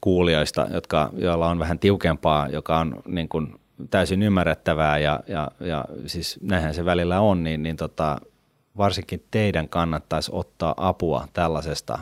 kuulijoista, 0.00 0.66
jotka, 0.72 1.10
joilla 1.16 1.48
on 1.48 1.58
vähän 1.58 1.78
tiukempaa, 1.78 2.48
joka 2.48 2.78
on 2.78 3.02
niin 3.06 3.28
kuin 3.28 3.54
täysin 3.90 4.22
ymmärrettävää 4.22 4.98
ja, 4.98 5.20
ja, 5.26 5.50
ja 5.60 5.84
siis 6.06 6.38
näinhän 6.42 6.74
se 6.74 6.84
välillä 6.84 7.20
on, 7.20 7.44
niin, 7.44 7.62
niin 7.62 7.76
tota, 7.76 8.20
varsinkin 8.78 9.24
teidän 9.30 9.68
kannattaisi 9.68 10.30
ottaa 10.34 10.74
apua 10.76 11.28
tällaisesta 11.32 11.98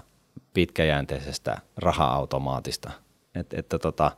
pitkäjänteisestä 0.54 1.59
raha-automaatista. 1.76 2.90
Et, 3.35 3.54
että 3.54 3.78
tota, 3.78 4.11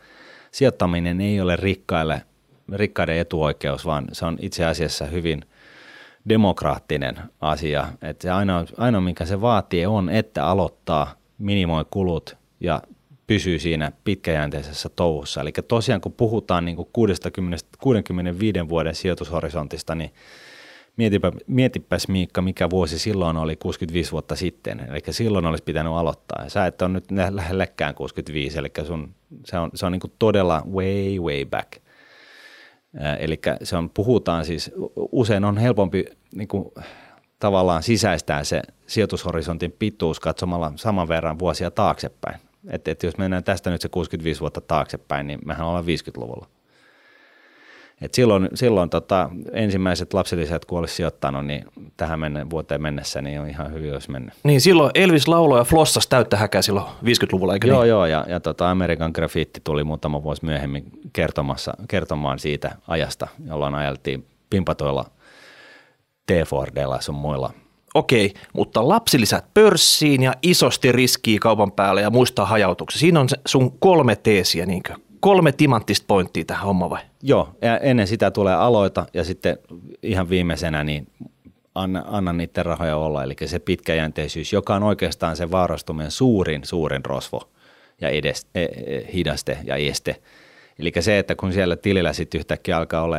sijoittaminen 0.51 1.21
ei 1.21 1.41
ole 1.41 1.57
rikkaille, 1.57 2.23
rikkaiden 2.73 3.19
etuoikeus, 3.19 3.87
vaan 3.87 4.05
se 4.13 4.27
on 4.27 4.39
itse 4.41 4.65
asiassa 4.65 5.05
hyvin 5.05 5.45
demokraattinen 6.29 7.19
asia. 7.41 7.89
Et 8.03 8.21
se 8.21 8.31
ainoa, 8.31 8.65
ainoa, 8.77 9.01
mikä 9.01 9.25
se 9.25 9.41
vaatii, 9.41 9.87
on, 9.87 10.09
että 10.09 10.47
aloittaa, 10.47 11.15
minimoi 11.39 11.85
kulut 11.91 12.37
ja 12.61 12.83
pysyy 13.27 13.59
siinä 13.59 13.93
pitkäjänteisessä 14.05 14.89
touhussa. 14.89 15.41
Eli 15.41 15.53
tosiaan 15.69 16.01
kun 16.01 16.13
puhutaan 16.13 16.65
niin 16.65 16.77
kuin 16.77 16.89
60, 16.93 17.67
65 17.79 18.69
vuoden 18.69 18.95
sijoitushorisontista, 18.95 19.95
niin 19.95 20.11
mietipä, 20.99 21.33
mietipäs 21.47 22.09
Miikka, 22.09 22.43
mikä 22.43 22.71
vuosi 22.71 22.99
silloin 22.99 23.37
oli 23.37 23.57
65 23.57 24.13
vuotta 24.13 24.37
sitten. 24.37 24.81
Eli 24.81 25.01
silloin 25.11 25.47
olisi 25.47 25.65
pitänyt 25.65 25.93
aloittaa. 25.93 26.49
Sä 26.49 26.67
et 26.67 26.83
ole 26.83 26.91
nyt 26.91 27.05
lähelläkään 27.31 27.95
65, 27.95 28.59
eli 28.59 28.71
sun, 28.87 29.15
se 29.45 29.59
on, 29.59 29.71
se 29.75 29.87
on 29.87 29.93
niin 29.93 30.13
todella 30.19 30.63
way, 30.73 31.19
way 31.19 31.45
back. 31.45 31.73
Eli 33.19 33.41
se 33.63 33.77
on, 33.77 33.91
puhutaan 33.91 34.45
siis, 34.45 34.71
usein 35.13 35.45
on 35.45 35.57
helpompi 35.57 36.05
niin 36.35 36.49
kuin, 36.49 36.65
tavallaan 37.39 37.83
sisäistää 37.83 38.45
se 38.45 38.63
sijoitushorisontin 38.87 39.73
pituus 39.79 40.21
katsomalla 40.21 40.73
saman 40.77 41.09
verran 41.09 41.39
vuosia 41.39 41.71
taaksepäin. 41.71 42.41
Että 42.71 42.91
et 42.91 43.03
jos 43.03 43.19
mennään 43.19 43.45
tästä 43.45 43.71
nyt 43.71 43.81
se 43.81 43.89
65 43.89 44.41
vuotta 44.41 44.61
taaksepäin, 44.61 45.27
niin 45.27 45.39
mehän 45.45 45.67
ollaan 45.67 45.85
50-luvulla. 45.85 46.58
Et 48.03 48.15
silloin 48.15 48.49
silloin 48.55 48.91
tota, 48.91 49.31
ensimmäiset 49.53 50.15
lapsilisät, 50.15 50.65
kun 50.65 50.79
olisi 50.79 50.95
sijoittanut, 50.95 51.47
niin 51.47 51.65
tähän 51.97 52.21
menne, 52.21 52.51
vuoteen 52.51 52.83
mennessä, 52.83 53.23
niin 53.23 53.41
on 53.41 53.49
ihan 53.49 53.73
hyvin 53.73 53.93
olisi 53.93 54.11
mennyt. 54.11 54.35
Niin 54.45 54.61
silloin 54.61 54.91
Elvis 54.95 55.29
lauloi 55.29 55.61
ja 55.61 55.65
flossas 55.65 56.07
täyttä 56.07 56.37
häkää 56.37 56.63
silloin 56.63 56.87
50-luvulla, 56.87 57.55
eikö 57.55 57.67
Joo, 57.67 57.83
niin? 57.83 57.89
joo, 57.89 58.07
ja, 58.07 58.25
ja 58.29 58.41
tota 58.41 58.71
Amerikan 58.71 59.11
Graffiti 59.15 59.61
tuli 59.65 59.85
muutama 59.85 60.23
vuosi 60.23 60.45
myöhemmin 60.45 60.85
kertomassa, 61.13 61.75
kertomaan 61.89 62.39
siitä 62.39 62.77
ajasta, 62.89 63.29
jolloin 63.47 63.75
ajeltiin 63.75 64.27
pimpatoilla 64.51 65.05
T-Fordeilla 66.27 67.01
sun 67.01 67.15
muilla 67.15 67.53
Okei, 67.95 68.35
mutta 68.53 68.89
lapsilisät 68.89 69.45
pörssiin 69.55 70.23
ja 70.23 70.33
isosti 70.43 70.93
riskiä 70.93 71.39
kaupan 71.41 71.73
päälle 71.73 72.01
ja 72.01 72.11
muistaa 72.11 72.47
hajautuksia. 72.47 73.01
Siinä 73.01 73.21
on 73.21 73.29
sun 73.47 73.79
kolme 73.79 74.17
teesiä, 74.17 74.67
niinkö? 74.67 74.95
Kolme 75.21 75.53
timanttista 75.53 76.05
pointtia 76.09 76.45
tähän 76.45 76.65
homma 76.65 76.91
vai? 76.91 77.03
Joo, 77.23 77.49
ja 77.63 77.79
ennen 77.79 78.07
sitä 78.07 78.31
tulee 78.31 78.55
aloita 78.55 79.07
ja 79.15 79.25
sitten 79.25 79.59
ihan 80.03 80.31
viimeisenä 80.31 80.85
niin 80.85 81.07
anna, 81.75 82.05
anna 82.07 82.33
niiden 82.33 82.67
rahoja 82.67 82.97
olla, 82.97 83.25
eli 83.25 83.35
se 83.45 83.59
pitkäjänteisyys, 83.59 84.53
joka 84.53 84.75
on 84.75 84.83
oikeastaan 84.83 85.37
se 85.37 85.51
vaarastuminen 85.51 86.11
suurin, 86.11 86.65
suurin 86.65 87.05
rosvo 87.05 87.51
ja 88.01 88.09
edes, 88.09 88.47
e, 88.55 88.63
e, 88.63 89.13
hidaste 89.13 89.59
ja 89.65 89.77
este. 89.77 90.23
Eli 90.79 90.93
se, 91.01 91.19
että 91.19 91.35
kun 91.35 91.53
siellä 91.53 91.77
tilillä 91.77 92.13
sitten 92.13 92.39
yhtäkkiä 92.39 92.77
alkaa 92.77 93.03
olla 93.03 93.19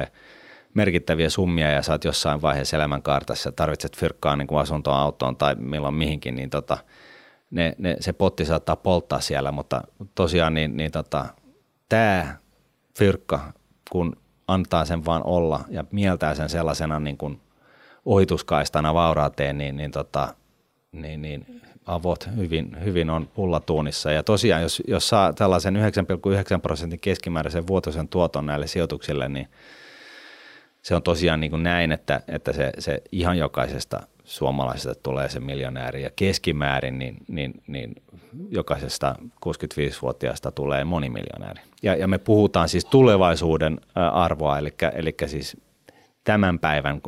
merkittäviä 0.73 1.29
summia 1.29 1.71
ja 1.71 1.81
saat 1.81 2.03
jossain 2.03 2.41
vaiheessa 2.41 2.77
elämänkaartassa, 2.77 3.51
tarvitset 3.51 3.97
fyrkkaa 3.97 4.35
niin 4.35 4.47
kuin 4.47 4.59
asuntoon, 4.59 4.97
autoon 4.97 5.35
tai 5.35 5.55
milloin 5.55 5.93
mihinkin, 5.93 6.35
niin 6.35 6.49
tota, 6.49 6.77
ne, 7.51 7.75
ne, 7.77 7.95
se 7.99 8.13
potti 8.13 8.45
saattaa 8.45 8.75
polttaa 8.75 9.19
siellä, 9.19 9.51
mutta 9.51 9.81
tosiaan 10.15 10.53
niin, 10.53 10.77
niin 10.77 10.91
tota, 10.91 11.25
tämä 11.89 12.35
fyrkka, 12.97 13.53
kun 13.89 14.15
antaa 14.47 14.85
sen 14.85 15.05
vaan 15.05 15.23
olla 15.23 15.65
ja 15.69 15.83
mieltää 15.91 16.35
sen 16.35 16.49
sellaisena 16.49 16.99
niin 16.99 17.17
kuin 17.17 17.41
ohituskaistana 18.05 18.93
vauraateen, 18.93 19.57
niin, 19.57 19.77
niin, 19.77 19.91
tota, 19.91 20.35
niin, 20.91 21.21
niin 21.21 21.61
avot 21.85 22.29
hyvin, 22.35 22.77
hyvin 22.83 23.09
on 23.09 23.27
pullatuunissa. 23.27 24.11
Ja 24.11 24.23
tosiaan, 24.23 24.61
jos, 24.61 24.83
jos 24.87 25.09
saa 25.09 25.33
tällaisen 25.33 25.75
9,9 25.75 26.61
prosentin 26.61 26.99
keskimääräisen 26.99 27.67
vuotuisen 27.67 28.07
tuoton 28.07 28.45
näille 28.45 28.67
sijoituksille, 28.67 29.29
niin 29.29 29.47
se 30.81 30.95
on 30.95 31.03
tosiaan 31.03 31.39
niin 31.39 31.51
kuin 31.51 31.63
näin, 31.63 31.91
että, 31.91 32.21
että 32.27 32.53
se, 32.53 32.71
se 32.79 33.01
ihan 33.11 33.37
jokaisesta 33.37 33.99
suomalaisesta 34.29 34.95
tulee 35.03 35.29
se 35.29 35.39
miljonääri 35.39 36.03
ja 36.03 36.09
keskimäärin 36.15 36.99
niin, 36.99 37.17
niin, 37.27 37.53
niin 37.67 37.95
jokaisesta 38.49 39.15
65-vuotiaasta 39.45 40.51
tulee 40.51 40.83
monimiljonääri. 40.83 41.61
Ja, 41.83 41.95
ja 41.95 42.07
me 42.07 42.17
puhutaan 42.17 42.69
siis 42.69 42.85
tulevaisuuden 42.85 43.79
arvoa, 43.95 44.57
eli, 44.57 44.73
eli 44.95 45.15
siis 45.25 45.57
tämän 46.23 46.59
päivän 46.59 47.01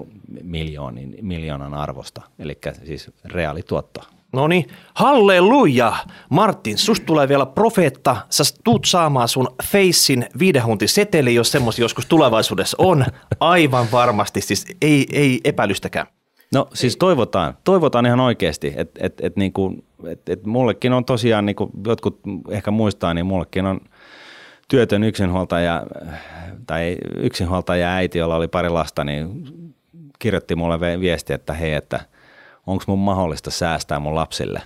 miljoonin, 0.43 1.15
miljoonan 1.21 1.73
arvosta, 1.73 2.21
eli 2.39 2.57
siis 2.85 3.11
reaalituottoa. 3.25 4.05
No 4.33 4.47
niin, 4.47 4.67
halleluja! 4.93 5.93
Martin, 6.29 6.77
susta 6.77 7.05
tulee 7.05 7.27
vielä 7.27 7.45
profeetta. 7.45 8.17
Sä 8.29 8.43
tuut 8.63 8.85
saamaan 8.85 9.27
sun 9.27 9.47
Facein 9.63 10.25
viidehunti 10.39 10.87
seteli, 10.87 11.35
jos 11.35 11.51
semmos 11.51 11.79
joskus 11.79 12.05
tulevaisuudessa 12.05 12.77
on. 12.79 13.05
Aivan 13.39 13.87
varmasti, 13.91 14.41
siis 14.41 14.65
ei, 14.81 15.05
ei 15.13 15.41
epäilystäkään. 15.43 16.07
No 16.55 16.67
siis 16.73 16.97
toivotaan, 16.97 17.53
toivotaan 17.63 18.05
ihan 18.05 18.19
oikeasti, 18.19 18.73
että 18.75 18.99
et, 19.03 19.13
et 19.21 19.35
niinku, 19.35 19.83
et, 20.07 20.29
et 20.29 20.45
mullekin 20.45 20.93
on 20.93 21.05
tosiaan, 21.05 21.45
niinku 21.45 21.71
jotkut 21.85 22.19
ehkä 22.49 22.71
muistaa, 22.71 23.13
niin 23.13 23.25
mullekin 23.25 23.65
on 23.65 23.81
työtön 24.67 25.03
yksinhuoltaja 25.03 25.83
tai 26.67 26.97
yksinhuoltaja 27.17 27.93
äiti, 27.93 28.17
jolla 28.17 28.35
oli 28.35 28.47
pari 28.47 28.69
lasta, 28.69 29.03
niin 29.03 29.43
kirjoitti 30.19 30.55
mulle 30.55 30.99
viesti, 30.99 31.33
että 31.33 31.53
hei, 31.53 31.73
että 31.73 31.99
onko 32.67 32.83
mun 32.87 32.99
mahdollista 32.99 33.51
säästää 33.51 33.99
mun 33.99 34.15
lapsille. 34.15 34.61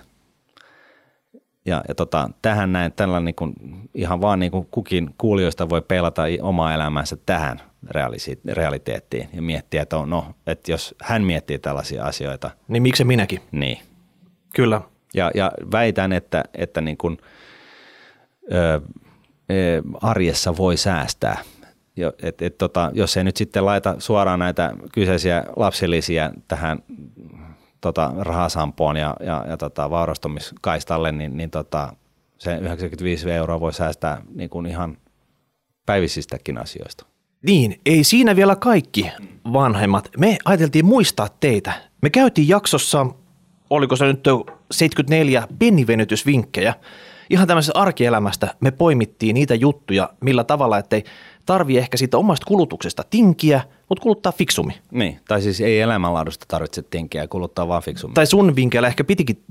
Ja, 1.66 1.84
ja 1.88 1.94
tota, 1.94 2.30
tähän 2.42 2.72
näin, 2.72 2.92
tällä 2.92 3.20
niin 3.20 3.34
kuin, 3.34 3.54
ihan 3.94 4.20
vaan 4.20 4.38
niin 4.38 4.52
kuin 4.52 4.68
kukin 4.70 5.14
kuulijoista 5.18 5.68
voi 5.68 5.82
pelata 5.82 6.22
omaa 6.42 6.74
elämänsä 6.74 7.16
tähän 7.26 7.60
realiteettiin 8.52 9.28
ja 9.32 9.42
miettiä, 9.42 9.82
että, 9.82 9.96
on, 9.96 10.10
no, 10.10 10.26
että 10.46 10.72
jos 10.72 10.94
hän 11.02 11.24
miettii 11.24 11.58
tällaisia 11.58 12.04
asioita. 12.04 12.50
Niin 12.68 12.82
miksi 12.82 13.04
minäkin? 13.04 13.40
Niin. 13.52 13.78
Kyllä. 14.54 14.80
Ja, 15.14 15.30
ja 15.34 15.52
väitän, 15.72 16.12
että, 16.12 16.44
että 16.54 16.80
niin 16.80 16.96
kuin, 16.96 17.18
ö, 18.52 18.80
arjessa 20.02 20.56
voi 20.56 20.76
säästää 20.76 21.38
jo, 21.96 22.12
et, 22.22 22.42
et, 22.42 22.58
tota, 22.58 22.90
jos 22.94 23.16
ei 23.16 23.24
nyt 23.24 23.36
sitten 23.36 23.64
laita 23.64 23.94
suoraan 23.98 24.38
näitä 24.38 24.72
kyseisiä 24.92 25.44
lapsilisiä 25.56 26.30
tähän 26.48 26.78
tota, 27.80 28.12
rahasampoon 28.18 28.96
ja, 28.96 29.16
ja, 29.20 29.44
ja 29.48 29.56
tota, 29.56 29.90
vaurastumiskaistalle, 29.90 31.12
niin, 31.12 31.36
niin 31.36 31.50
tota, 31.50 31.96
se 32.38 32.56
95 32.56 33.30
euroa 33.30 33.60
voi 33.60 33.72
säästää 33.72 34.22
niin 34.34 34.50
kuin 34.50 34.66
ihan 34.66 34.96
päivisistäkin 35.86 36.58
asioista. 36.58 37.06
Niin, 37.42 37.80
ei 37.86 38.04
siinä 38.04 38.36
vielä 38.36 38.56
kaikki 38.56 39.10
vanhemmat. 39.52 40.10
Me 40.18 40.38
ajateltiin 40.44 40.84
muistaa 40.84 41.28
teitä. 41.40 41.72
Me 42.02 42.10
käytiin 42.10 42.48
jaksossa, 42.48 43.06
oliko 43.70 43.96
se 43.96 44.04
nyt 44.04 44.24
74 44.70 45.48
pennivenytysvinkkejä. 45.58 46.74
Ihan 47.30 47.46
tämmöisestä 47.46 47.80
arkielämästä 47.80 48.54
me 48.60 48.70
poimittiin 48.70 49.34
niitä 49.34 49.54
juttuja, 49.54 50.10
millä 50.20 50.44
tavalla, 50.44 50.78
ettei 50.78 51.04
tarvi 51.46 51.78
ehkä 51.78 51.96
siitä 51.96 52.18
omasta 52.18 52.46
kulutuksesta 52.46 53.04
tinkiä, 53.10 53.60
mutta 53.88 54.02
kuluttaa 54.02 54.32
fiksumi. 54.32 54.72
Niin, 54.90 55.20
tai 55.28 55.42
siis 55.42 55.60
ei 55.60 55.80
elämänlaadusta 55.80 56.44
tarvitse 56.48 56.82
tinkiä 56.82 57.28
kuluttaa 57.28 57.68
vaan 57.68 57.82
fiksumi. 57.82 58.14
Tai 58.14 58.26
sun 58.26 58.56
vinkkeillä 58.56 58.88
ehkä 58.88 59.04
pitikin 59.04 59.44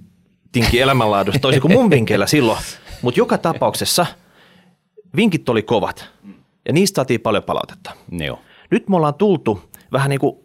tinkiä 0.51 0.84
elämänlaadusta, 0.84 1.39
toisin 1.39 1.62
kuin 1.62 1.74
mun 1.74 1.89
vinkkeillä 1.89 2.27
silloin. 2.27 2.60
Mutta 3.01 3.20
joka 3.20 3.38
tapauksessa 3.38 4.06
vinkit 5.15 5.50
oli 5.50 5.63
kovat 5.63 6.10
ja 6.68 6.74
niistä 6.74 6.96
saatiin 6.96 7.22
paljon 7.22 7.44
palautetta. 7.44 7.92
Joo. 8.12 8.39
Nyt 8.72 8.89
me 8.89 8.96
ollaan 8.96 9.13
tultu 9.13 9.63
vähän 9.92 10.10
niin 10.10 10.20
kuin 10.20 10.38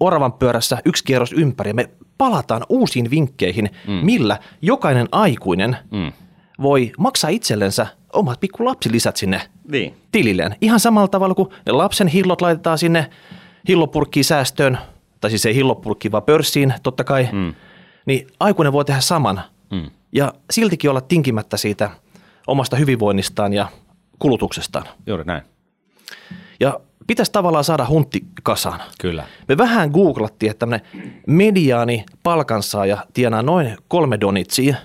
oravan 0.00 0.32
pyörässä 0.32 0.78
yksi 0.84 1.04
kierros 1.04 1.32
ympäri 1.32 1.70
ja 1.70 1.74
me 1.74 1.90
palataan 2.18 2.62
uusiin 2.68 3.10
vinkkeihin, 3.10 3.70
mm. 3.86 3.92
millä 3.92 4.38
jokainen 4.62 5.08
aikuinen 5.12 5.76
mm. 5.90 6.12
voi 6.62 6.92
maksaa 6.98 7.30
itsellensä 7.30 7.86
omat 8.12 8.40
pikku 8.40 8.64
lapsilisät 8.64 9.16
sinne 9.16 9.42
niin. 9.70 9.94
tililleen. 10.12 10.56
Ihan 10.60 10.80
samalla 10.80 11.08
tavalla 11.08 11.34
kuin 11.34 11.48
ne 11.66 11.72
lapsen 11.72 12.08
hillot 12.08 12.40
laitetaan 12.40 12.78
sinne 12.78 13.10
hillopurkkiin 13.68 14.24
säästöön, 14.24 14.78
tai 15.20 15.30
siis 15.30 15.46
ei 15.46 15.54
hillopurkkiin, 15.54 16.12
vaan 16.12 16.22
pörssiin 16.22 16.74
totta 16.82 17.04
kai, 17.04 17.28
mm. 17.32 17.54
niin 18.06 18.26
aikuinen 18.40 18.72
voi 18.72 18.84
tehdä 18.84 19.00
saman 19.00 19.40
mm. 19.70 19.90
ja 20.12 20.34
siltikin 20.50 20.90
olla 20.90 21.00
tinkimättä 21.00 21.56
siitä 21.56 21.90
omasta 22.46 22.76
hyvinvoinnistaan 22.76 23.52
ja 23.52 23.68
kulutuksestaan. 24.18 24.86
Juuri 25.06 25.24
näin. 25.24 25.42
Ja 26.60 26.80
pitäisi 27.06 27.32
tavallaan 27.32 27.64
saada 27.64 27.86
huntti 27.88 28.24
kasaan. 28.42 28.80
Kyllä. 29.00 29.24
Me 29.48 29.56
vähän 29.58 29.90
googlattiin, 29.90 30.50
että 30.50 30.58
tämmöinen 30.58 30.86
mediaani 31.26 32.04
palkansaaja 32.22 33.06
tienaa 33.14 33.42
noin 33.42 33.76
kolme 33.88 34.20
donitsia. 34.20 34.76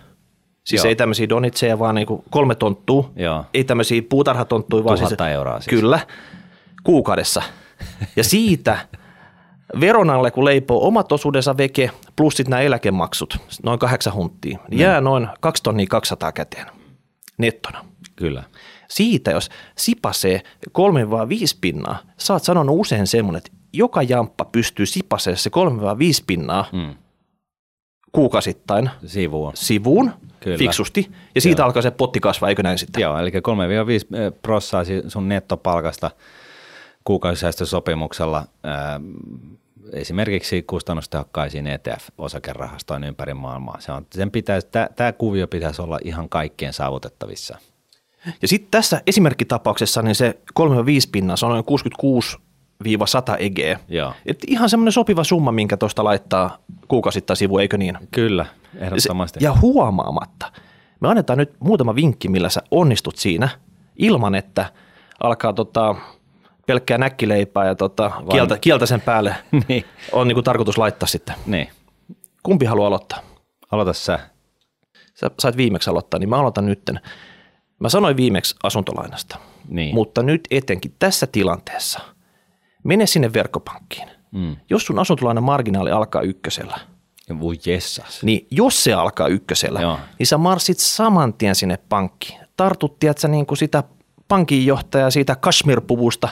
Siis 0.64 0.84
Joo. 0.84 0.90
ei 0.90 0.96
tämmöisiä 0.96 1.30
donitseja, 1.30 1.80
vaan 1.80 1.96
niinku 1.96 2.24
kolme 2.30 2.56
tonttua. 2.56 3.12
Joo. 3.16 3.46
Ei 3.54 3.64
tämmöisiä 3.64 4.02
puutarhatonttuja, 4.10 4.84
vaan 4.84 4.98
siis, 4.98 5.16
euroa 5.32 5.60
siis. 5.60 5.68
Kyllä, 5.68 6.00
kuukaudessa. 6.84 7.44
Ja 8.16 8.24
siitä 8.24 8.78
veron 9.80 10.10
alle, 10.10 10.32
kun 10.32 10.46
leipoo 10.46 10.88
omat 10.88 11.12
osuudensa 11.12 11.58
veke, 11.58 11.92
plus 12.16 12.38
sitten 12.38 12.50
nämä 12.50 12.62
eläkemaksut, 12.62 13.38
noin 13.64 13.80
kahdeksan 13.80 14.14
hunttia, 14.14 14.60
niin 14.70 14.80
jää 14.80 15.02
noin 15.02 15.28
2 15.40 15.64
tonnia 15.64 15.86
200 15.90 16.32
käteen 16.32 16.66
nettona. 17.38 17.86
Kyllä. 18.16 18.44
Siitä, 18.90 19.32
jos 19.32 19.50
sipasee 19.78 20.42
kolme 20.72 21.10
vai 21.10 21.30
viisi 21.30 21.58
pinnaa, 21.62 21.98
sä 22.18 22.34
oot 22.34 22.44
sanonut 22.44 22.80
usein 22.80 23.08
semmoinen, 23.08 23.38
että 23.38 23.52
joka 23.74 24.02
jamppa 24.02 24.46
pystyy 24.46 24.86
sipasemaan 24.86 25.38
se 25.38 25.50
kolme 25.50 25.82
vai 25.82 25.98
viisi 25.98 26.24
pinnaa 26.28 26.66
mm. 26.74 26.96
kuukausittain 28.12 28.90
sivuun, 29.06 29.52
sivuun 29.56 30.12
Kyllä. 30.40 30.58
fiksusti, 30.58 31.12
ja 31.36 31.42
siitä 31.42 31.62
Joo. 31.62 31.66
alkaa 31.66 31.82
se 31.82 31.92
potti 31.92 32.20
kasvaa, 32.20 32.50
eikö 32.50 32.64
näin 32.64 32.78
sitten? 32.78 33.02
Joo, 33.02 33.18
eli 33.18 33.30
3-5 33.30 33.34
prossaa 34.42 34.84
sun 35.08 35.30
nettopalkasta 35.30 36.12
kuukausisäästösopimuksella 37.04 38.46
ää, 38.64 39.00
esimerkiksi 39.94 40.62
kustannustehokkaisiin 40.62 41.66
ETF-osakerahastoin 41.68 43.04
ympäri 43.04 43.34
maailmaa. 43.34 43.80
Se 43.80 43.92
on, 43.92 44.06
sen 44.12 44.32
pitäisi, 44.32 44.68
tämä 44.96 45.12
kuvio 45.12 45.48
pitäisi 45.48 45.82
olla 45.82 46.00
ihan 46.04 46.30
kaikkien 46.30 46.74
saavutettavissa. 46.74 47.58
Ja 48.42 48.48
sitten 48.48 48.72
tässä 48.72 49.02
esimerkkitapauksessa 49.08 50.02
niin 50.02 50.16
se 50.16 50.40
3-5 50.60 50.64
pinnaa, 51.12 51.36
se 51.36 51.46
on 51.46 51.52
noin 51.52 51.66
66 51.66 52.38
100 53.06 53.38
EG. 53.38 53.60
Joo. 53.88 54.14
Et 54.26 54.40
ihan 54.48 54.70
semmoinen 54.70 54.92
sopiva 54.92 55.24
summa, 55.24 55.52
minkä 55.52 55.78
tuosta 55.78 56.04
laittaa 56.04 56.58
kuukausittain 56.88 57.38
sivu, 57.38 57.58
eikö 57.58 57.78
niin? 57.78 57.98
Kyllä, 58.12 58.46
ehdottomasti. 58.78 59.40
Ja 59.44 59.56
huomaamatta. 59.62 60.52
Me 61.00 61.08
annetaan 61.08 61.40
nyt 61.40 61.54
muutama 61.60 61.96
vinkki, 61.96 62.30
millä 62.30 62.50
sä 62.50 62.62
onnistut 62.72 63.16
siinä 63.16 63.50
ilman, 63.96 64.36
että 64.36 64.66
alkaa 65.24 65.54
tota, 65.54 65.96
pelkkää 66.66 66.98
näkkileipää 66.98 67.66
ja 67.66 67.76
tota, 67.76 68.12
kieltä, 68.32 68.58
kieltä 68.58 68.86
sen 68.86 69.02
päälle 69.02 69.36
niin. 69.68 69.86
on 70.12 70.28
niin 70.28 70.36
kuin 70.36 70.44
tarkoitus 70.44 70.78
laittaa 70.78 71.08
sitten. 71.08 71.36
Niin. 71.46 71.70
Kumpi 72.44 72.66
haluaa 72.66 72.88
aloittaa? 72.88 73.20
Aloita 73.72 73.94
sä. 73.94 74.20
Sä 75.14 75.32
sait 75.40 75.58
viimeksi 75.58 75.90
aloittaa, 75.90 76.20
niin 76.20 76.30
mä 76.30 76.40
aloitan 76.40 76.66
nytten. 76.66 77.00
Mä 77.80 77.90
sanoin 77.90 78.18
viimeksi 78.18 78.56
asuntolainasta, 78.64 79.38
niin. 79.68 79.96
mutta 79.96 80.24
nyt 80.24 80.48
etenkin 80.52 80.96
tässä 81.00 81.28
tilanteessa 81.28 82.00
mene 82.84 83.06
sinne 83.06 83.34
verkkopankkiin. 83.34 84.08
Mm. 84.32 84.56
Jos 84.70 84.86
sun 84.86 85.00
asuntolainan 85.00 85.44
marginaali 85.44 85.92
alkaa 85.92 86.22
ykkösellä, 86.22 86.80
voi 87.40 87.56
jessas. 87.66 88.24
niin 88.24 88.48
jos 88.52 88.84
se 88.84 88.94
alkaa 88.94 89.28
ykkösellä, 89.28 89.82
Joo. 89.82 90.00
niin 90.20 90.28
sä 90.28 90.38
marssit 90.38 90.80
saman 90.80 91.34
tien 91.34 91.56
sinne 91.56 91.78
pankkiin. 91.90 92.40
Tartut, 92.58 93.00
tiedätkö, 93.00 93.28
niin 93.28 93.46
kuin 93.46 93.58
sitä 93.58 93.84
pankinjohtajaa 94.34 95.12
siitä 95.12 95.36
kashmir-puvusta 95.36 96.30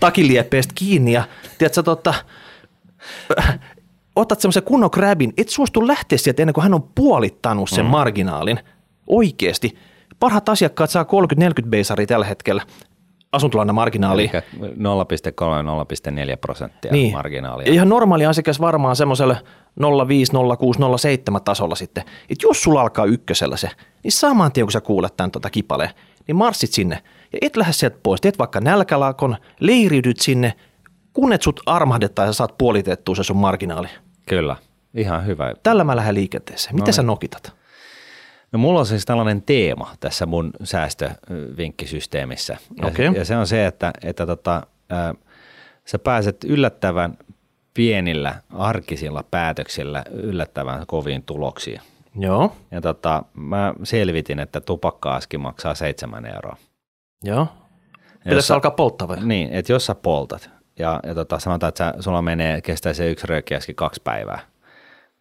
takiliepeestä 0.00 0.72
kiinni 0.74 1.12
ja 1.12 1.24
tiedätkö, 1.58 1.82
tota, 1.82 2.14
otat 4.16 4.40
semmoisen 4.40 4.62
kunnon 4.62 4.90
grabin, 4.92 5.32
et 5.36 5.48
suostu 5.48 5.86
lähteä 5.86 6.18
sieltä 6.18 6.42
ennen 6.42 6.54
kuin 6.54 6.62
hän 6.62 6.74
on 6.74 6.82
puolittanut 6.94 7.70
sen 7.70 7.84
mm. 7.84 7.90
marginaalin. 7.90 8.58
Oikeasti. 9.06 9.78
Parhaat 10.20 10.48
asiakkaat 10.48 10.90
saa 10.90 11.06
30-40 11.64 11.68
beisari 11.68 12.06
tällä 12.06 12.26
hetkellä 12.26 12.62
asuntolainan 13.32 13.74
marginaali. 13.74 14.30
0,3-0,4 14.34 14.40
prosenttia 16.40 16.92
niin. 16.92 17.12
marginaalia. 17.12 17.72
Ihan 17.72 17.88
normaali 17.88 18.26
asiakas 18.26 18.60
varmaan 18.60 18.96
semmoiselle 18.96 19.36
05, 20.08 20.32
06, 20.58 20.78
07 20.98 21.42
tasolla 21.42 21.74
sitten. 21.74 22.04
Että 22.30 22.46
jos 22.46 22.62
sulla 22.62 22.80
alkaa 22.80 23.04
ykkösellä 23.04 23.56
se, 23.56 23.70
niin 24.02 24.12
saman 24.12 24.52
tien 24.52 24.66
kun 24.66 24.72
sä 24.72 24.80
kuulet 24.80 25.16
tämän 25.16 25.30
tota 25.30 25.50
kipaleen, 25.50 25.90
niin 26.26 26.36
marssit 26.36 26.72
sinne 26.72 27.02
ja 27.32 27.38
et 27.42 27.56
lähde 27.56 27.72
sieltä 27.72 27.98
pois. 28.02 28.20
Teet 28.20 28.38
vaikka 28.38 28.60
nälkälaakon, 28.60 29.36
leiriydyt 29.60 30.20
sinne, 30.20 30.54
kunnet 31.12 31.42
sut 31.42 31.60
armahdetaan 31.66 32.28
ja 32.28 32.32
saat 32.32 32.58
puolitettua 32.58 33.14
se 33.14 33.24
sun 33.24 33.36
marginaali. 33.36 33.88
Kyllä, 34.28 34.56
ihan 34.94 35.26
hyvä. 35.26 35.54
Tällä 35.62 35.84
mä 35.84 35.96
lähden 35.96 36.14
liikenteeseen. 36.14 36.74
Miten 36.74 36.92
no, 36.92 36.92
sä 36.92 37.02
nokitat? 37.02 37.58
No 38.52 38.58
mulla 38.58 38.80
on 38.80 38.86
siis 38.86 39.04
tällainen 39.04 39.42
teema 39.42 39.94
tässä 40.00 40.26
mun 40.26 40.50
säästövinkkisysteemissä. 40.64 42.56
Ja, 42.82 42.86
okay. 42.86 43.06
ja 43.06 43.24
se 43.24 43.36
on 43.36 43.46
se, 43.46 43.66
että, 43.66 43.92
että 44.02 44.26
tota, 44.26 44.66
ää, 44.90 45.14
sä 45.84 45.98
pääset 45.98 46.44
yllättävän 46.44 47.18
pienillä 47.74 48.34
arkisilla 48.50 49.24
päätöksillä 49.30 50.04
yllättävän 50.12 50.84
koviin 50.86 51.22
tuloksiin. 51.22 51.80
Joo. 52.18 52.56
Ja 52.70 52.80
tota, 52.80 53.22
mä 53.34 53.74
selvitin, 53.84 54.38
että 54.38 54.60
tupakka-aski 54.60 55.38
maksaa 55.38 55.74
seitsemän 55.74 56.26
euroa. 56.26 56.56
Joo. 57.24 57.46
Pitäisi 58.24 58.52
alkaa 58.52 58.70
polttaa 58.70 59.08
vai? 59.08 59.16
Niin, 59.24 59.48
että 59.52 59.72
jos 59.72 59.86
sä 59.86 59.94
poltat 59.94 60.50
ja, 60.78 61.00
ja 61.06 61.14
tota, 61.14 61.38
sanotaan, 61.38 61.68
että 61.68 61.92
sä, 61.96 62.02
sulla 62.02 62.22
menee, 62.22 62.60
kestää 62.60 62.92
se 62.92 63.10
yksi 63.10 63.26
röökiäski 63.26 63.74
kaksi 63.74 64.00
päivää, 64.04 64.40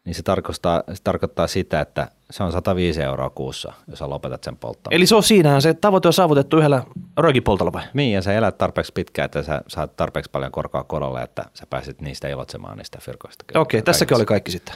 niin 0.05 0.15
se 0.15 0.23
tarkoittaa, 0.23 0.83
se 0.93 1.03
tarkoittaa 1.03 1.47
sitä, 1.47 1.81
että 1.81 2.07
se 2.31 2.43
on 2.43 2.51
105 2.51 3.01
euroa 3.01 3.29
kuussa, 3.29 3.73
jos 3.87 3.99
sä 3.99 4.09
lopetat 4.09 4.43
sen 4.43 4.57
polttamisen. 4.57 4.97
Eli 4.97 5.05
se 5.05 5.15
on 5.15 5.23
siinä, 5.23 5.61
se 5.61 5.73
tavoite 5.73 6.07
on 6.07 6.13
saavutettu 6.13 6.57
yhdellä 6.57 6.83
röökipoltolla 7.17 7.73
vai? 7.73 7.83
Niin, 7.93 8.13
ja 8.13 8.21
sä 8.21 8.33
elät 8.33 8.57
tarpeeksi 8.57 8.93
pitkään, 8.93 9.25
että 9.25 9.43
sä 9.43 9.61
saat 9.67 9.95
tarpeeksi 9.95 10.31
paljon 10.31 10.51
korkoa 10.51 10.83
korolle, 10.83 11.21
että 11.21 11.45
sä 11.53 11.65
pääset 11.69 12.01
niistä 12.01 12.27
ilotsemaan 12.27 12.77
niistä 12.77 12.99
firkoista. 13.01 13.45
Okei, 13.49 13.79
okay, 13.79 13.85
tässäkin 13.85 14.17
oli 14.17 14.25
kaikki 14.25 14.51
sitten. 14.51 14.75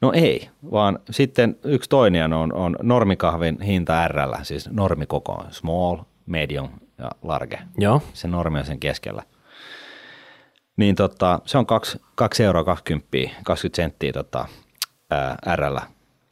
No 0.00 0.12
ei, 0.14 0.48
vaan 0.70 0.98
sitten 1.10 1.56
yksi 1.64 1.90
toinen 1.90 2.32
on, 2.32 2.52
on 2.52 2.76
normikahvin 2.82 3.62
hinta 3.62 4.08
R, 4.08 4.16
siis 4.42 4.70
normikoko, 4.70 5.44
small, 5.50 5.96
medium 6.30 6.70
ja 6.98 7.10
large. 7.22 7.58
Joo. 7.78 8.02
Se 8.12 8.28
normi 8.28 8.58
on 8.58 8.64
sen 8.64 8.80
keskellä. 8.80 9.22
Niin 10.76 10.94
tota, 10.94 11.40
se 11.46 11.58
on 11.58 11.66
2, 11.66 12.00
2 12.14 12.44
euroa 12.44 12.64
20, 12.64 13.08
20 13.44 13.76
senttiä 13.76 14.12
tota, 14.12 14.48
ää, 15.10 15.36
R. 15.56 15.80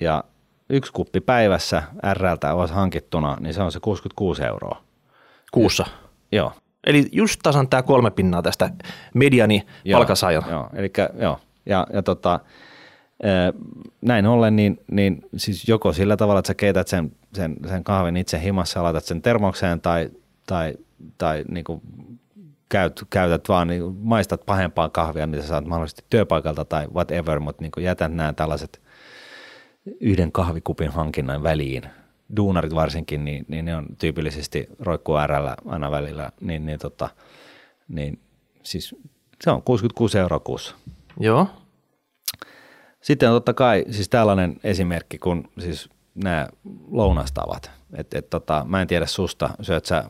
Ja 0.00 0.24
yksi 0.70 0.92
kuppi 0.92 1.20
päivässä 1.20 1.82
Rltä 2.14 2.54
olisi 2.54 2.74
hankittuna, 2.74 3.37
niin 3.40 3.54
se 3.54 3.62
on 3.62 3.72
se 3.72 3.80
66 3.80 4.44
euroa. 4.44 4.82
Kuussa? 5.52 5.84
Ja, 5.88 6.37
joo. 6.37 6.52
Eli 6.87 7.08
just 7.12 7.40
tasan 7.42 7.68
tämä 7.68 7.82
kolme 7.82 8.11
pinnaa 8.11 8.42
tästä 8.42 8.70
mediani 9.14 9.66
palkasaajan. 9.92 10.44
Joo, 10.50 10.68
eli 10.74 10.90
joo. 11.20 11.40
Ja, 11.66 11.87
ja 11.92 12.02
tota, 12.02 12.40
näin 14.00 14.26
ollen, 14.26 14.56
niin, 14.56 14.80
niin 14.90 15.22
siis 15.37 15.68
joko 15.68 15.92
sillä 15.92 16.16
tavalla, 16.16 16.38
että 16.38 16.46
sä 16.46 16.54
keität 16.54 16.88
sen, 16.88 17.12
sen, 17.34 17.56
sen 17.68 17.84
kahvin 17.84 18.16
itse 18.16 18.42
himassa, 18.42 18.82
laitat 18.82 19.04
sen 19.04 19.22
termokseen 19.22 19.80
tai, 19.80 20.10
tai, 20.46 20.74
tai 21.18 21.44
niin 21.48 21.64
kuin 21.64 21.80
käyt, 22.68 23.04
käytät 23.10 23.48
vaan, 23.48 23.68
niin 23.68 23.82
maistat 23.98 24.46
pahempaa 24.46 24.88
kahvia, 24.88 25.26
mitä 25.26 25.42
saat 25.42 25.66
mahdollisesti 25.66 26.04
työpaikalta 26.10 26.64
tai 26.64 26.86
whatever, 26.94 27.40
mutta 27.40 27.62
niin 27.62 27.84
jätät 27.84 28.14
nämä 28.14 28.32
tällaiset 28.32 28.80
yhden 30.00 30.32
kahvikupin 30.32 30.90
hankinnan 30.90 31.42
väliin. 31.42 31.82
Duunarit 32.36 32.74
varsinkin, 32.74 33.24
niin, 33.24 33.44
niin 33.48 33.64
ne 33.64 33.76
on 33.76 33.86
tyypillisesti 33.98 34.66
roikkuu 34.78 35.16
RL 35.26 35.48
aina 35.66 35.90
välillä, 35.90 36.30
niin, 36.40 36.66
niin, 36.66 36.78
tota, 36.78 37.08
niin 37.88 38.18
siis 38.62 38.94
se 39.44 39.50
on 39.50 39.62
66 39.62 40.18
euroa 40.18 40.40
kuussa. 40.40 40.74
Joo. 41.20 41.46
Sitten 43.00 43.28
on 43.28 43.36
totta 43.36 43.54
kai 43.54 43.84
siis 43.90 44.08
tällainen 44.08 44.56
esimerkki, 44.64 45.18
kun 45.18 45.50
siis 45.58 45.90
nämä 46.24 46.48
lounastavat. 46.90 47.70
Et, 47.96 48.14
et 48.14 48.31
tota, 48.31 48.64
mä 48.68 48.81
en 48.81 48.88
tiedä 48.88 49.07
susta, 49.07 49.50
syöt 49.61 49.85
sä 49.85 50.04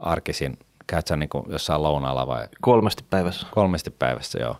arkisin, 0.00 0.58
käyt 0.86 1.06
sä 1.06 1.16
niin 1.16 1.30
jossain 1.48 1.82
lounaalla 1.82 2.26
vai? 2.26 2.48
Kolmesti 2.60 3.04
päivässä. 3.10 3.46
Kolmesti 3.50 3.90
päivässä, 3.90 4.38
joo. 4.38 4.56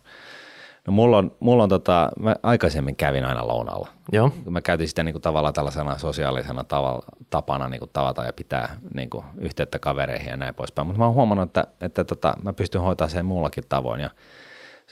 No 0.87 0.92
mulla 0.92 1.18
on, 1.18 1.37
mulla 1.40 1.62
on 1.62 1.68
tota, 1.68 2.11
mä 2.21 2.37
aikaisemmin 2.42 2.97
kävin 2.97 3.25
aina 3.25 3.49
lounalla. 3.49 3.88
Joo. 4.12 4.31
Mä 4.51 4.61
käytin 4.61 4.88
sitä 4.88 5.03
niin 5.03 5.12
kuin 5.12 5.23
tavallaan 5.23 5.55
tällaisena 5.55 5.99
sosiaalisena 5.99 6.64
tavalla, 6.64 7.03
tapana 7.31 7.68
niin 7.68 7.79
kuin 7.79 7.90
tavata 7.92 8.25
ja 8.25 8.33
pitää 8.33 8.77
niin 8.95 9.11
kuin 9.11 9.25
yhteyttä 9.38 9.79
kavereihin 9.79 10.31
ja 10.31 10.37
näin 10.37 10.55
poispäin. 10.55 10.87
Mutta 10.87 10.99
mä 10.99 11.05
oon 11.05 11.14
huomannut, 11.14 11.49
että, 11.49 11.66
että 11.81 12.05
tota, 12.05 12.35
mä 12.42 12.53
pystyn 12.53 12.81
hoitamaan 12.81 13.11
sen 13.11 13.25
muullakin 13.25 13.64
tavoin. 13.68 14.01
Ja 14.01 14.11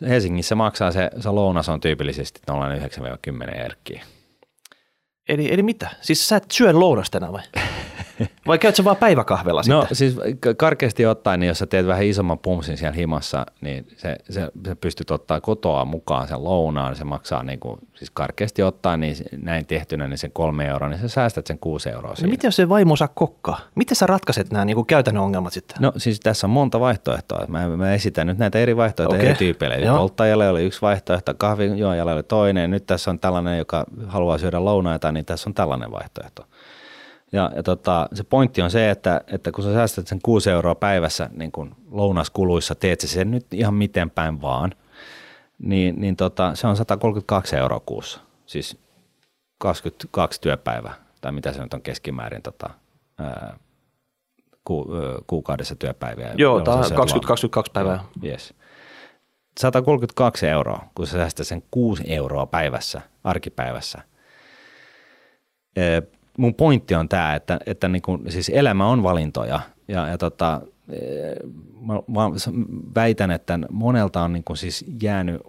Helsingissä 0.09 0.55
maksaa 0.55 0.90
se, 0.90 1.11
se 1.20 1.31
lounas 1.31 1.68
on 1.68 1.81
tyypillisesti 1.81 2.40
9-10 2.50 3.64
erkkiä. 3.64 4.05
Eli, 5.31 5.53
eli 5.53 5.62
mitä? 5.62 5.90
Siis 6.01 6.29
sä 6.29 6.37
et 6.37 6.51
syö 6.51 6.73
lounastena 6.73 7.33
vai? 7.33 7.43
Vai 8.46 8.59
käyt 8.59 8.76
sä 8.76 8.85
vaan 8.85 8.96
päiväkahvella 8.96 9.62
sitten? 9.62 9.78
No 9.78 9.87
siis 9.92 10.16
karkeasti 10.56 11.06
ottaen, 11.06 11.40
niin 11.40 11.48
jos 11.48 11.59
sä 11.59 11.66
teet 11.66 11.87
vähän 11.87 12.04
isomman 12.04 12.38
pumpsin 12.38 12.76
siellä 12.76 12.96
himassa, 12.96 13.46
niin 13.61 13.88
se, 13.96 14.16
se, 14.30 14.48
se 14.64 14.74
pystyt 14.74 15.11
ottaa 15.11 15.40
kotoa 15.40 15.85
mukaan 15.85 16.28
sen 16.28 16.44
lounaan. 16.44 16.96
Se 16.96 17.04
maksaa 17.04 17.42
niin 17.42 17.61
kuin, 17.61 17.78
siis 17.94 18.11
karkeasti 18.11 18.62
ottaen, 18.62 19.00
niin 19.00 19.16
näin 19.42 19.66
tehtynä, 19.66 20.09
niin 20.09 20.18
sen 20.18 20.33
kolme 20.33 20.66
euroa, 20.66 20.88
niin 20.88 21.00
sä 21.00 21.09
säästät 21.09 21.46
sen 21.46 21.59
kuusi 21.59 21.90
euroa. 21.90 22.14
No 22.22 22.28
mitä 22.28 22.46
jos 22.46 22.56
se 22.56 22.68
vaimo 22.68 22.96
saa 22.96 23.09
kokkaa? 23.09 23.61
Miten 23.74 23.96
sä 23.96 24.06
ratkaiset 24.06 24.52
nämä 24.52 24.64
niin 24.64 24.74
kuin 24.74 24.87
käytännön 24.87 25.22
ongelmat 25.22 25.52
sitten? 25.52 25.76
No 25.80 25.92
siis 25.96 26.20
tässä 26.20 26.46
on 26.46 26.50
monta 26.50 26.80
vaihtoehtoa. 26.80 27.46
Mä, 27.48 27.68
mä 27.68 27.94
esitän 27.94 28.26
nyt 28.26 28.38
näitä 28.38 28.59
eri 28.59 28.76
vaihtoehtoja 28.76 29.18
okay. 29.18 29.28
eri 29.28 29.38
tyypeille. 29.38 29.98
Polttajalle 29.98 30.48
oli 30.48 30.64
yksi 30.64 30.83
vaihtoehto, 30.83 31.35
kahvinjuojalle 31.35 32.12
oli 32.12 32.22
toinen. 32.22 32.70
Nyt 32.70 32.87
tässä 32.87 33.11
on 33.11 33.18
tällainen, 33.18 33.59
joka 33.59 33.85
haluaa 34.06 34.38
syödä 34.38 34.64
lounaita, 34.64 35.12
niin 35.12 35.24
tässä 35.24 35.50
on 35.50 35.54
tällainen 35.54 35.92
vaihtoehto. 35.92 36.46
Ja, 37.33 37.51
ja 37.57 37.62
tota, 37.62 38.09
se 38.12 38.25
pointti 38.25 38.62
on 38.62 38.71
se, 38.71 38.90
että, 38.90 39.21
että 39.27 39.53
kun 39.53 39.64
sä 39.64 39.73
säästät 39.73 40.07
sen 40.07 40.19
6 40.23 40.51
euroa 40.51 40.75
päivässä 40.75 41.31
niin 41.33 41.53
kun 41.53 41.77
lounaskuluissa, 41.90 42.75
teet 42.75 43.01
sä 43.01 43.09
sen 43.09 43.31
nyt 43.31 43.55
ihan 43.55 43.75
miten 43.75 44.11
päin 44.11 44.43
vaan, 44.43 44.73
niin, 45.59 46.01
niin 46.01 46.16
tota, 46.16 46.55
se 46.55 46.66
on 46.66 46.77
132 46.77 47.57
euroa 47.57 47.81
kuussa, 47.81 48.21
siis 48.47 48.79
22 49.59 50.40
työpäivää, 50.40 50.95
tai 51.21 51.33
mitä 51.33 51.53
se 51.53 51.62
nyt 51.62 51.75
on 51.75 51.83
keskimäärin 51.83 52.43
tota, 52.43 52.71
ää, 53.19 53.57
ku, 54.64 54.87
kuukaudessa 55.27 55.75
työpäiviä. 55.75 56.35
Joo, 56.37 56.61
tämä 56.61 56.77
on 56.77 56.85
20-22 56.85 56.87
päivää. 57.73 58.05
Yes. 58.25 58.55
132 59.61 60.47
euroa, 60.47 60.85
kun 60.95 61.07
sä 61.07 61.12
säästät 61.12 61.47
sen 61.47 61.62
6 61.71 62.03
euroa 62.07 62.47
päivässä, 62.47 63.01
arkipäivässä 63.25 64.03
mun 66.40 66.55
pointti 66.55 66.94
on 66.94 67.09
tämä, 67.09 67.35
että, 67.35 67.61
että 67.66 67.88
niin 67.88 68.03
kuin, 68.03 68.33
siis 68.33 68.50
elämä 68.55 68.88
on 68.88 69.03
valintoja. 69.03 69.61
Ja, 69.88 70.09
ja 70.09 70.18
tota, 70.18 70.61
eh, 70.92 71.37
mä, 71.81 71.94
mä 71.94 72.31
väitän, 72.94 73.31
että 73.31 73.59
monelta 73.70 74.22
on 74.22 74.33
niin 74.33 74.44
kuin 74.44 74.57
siis 74.57 74.85
jäänyt 75.03 75.40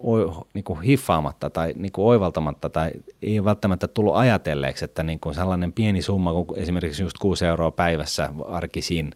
niin 0.54 0.64
kuin 0.64 0.80
hiffaamatta 0.80 1.50
tai 1.50 1.72
niin 1.76 1.92
kuin 1.92 2.06
oivaltamatta 2.06 2.68
tai 2.68 2.90
ei 3.22 3.44
välttämättä 3.44 3.88
tullut 3.88 4.16
ajatelleeksi, 4.16 4.84
että 4.84 5.02
niin 5.02 5.20
kuin 5.20 5.34
sellainen 5.34 5.72
pieni 5.72 6.02
summa 6.02 6.32
kuin 6.32 6.58
esimerkiksi 6.58 7.02
just 7.02 7.18
6 7.18 7.46
euroa 7.46 7.70
päivässä 7.70 8.30
arkisin, 8.48 9.10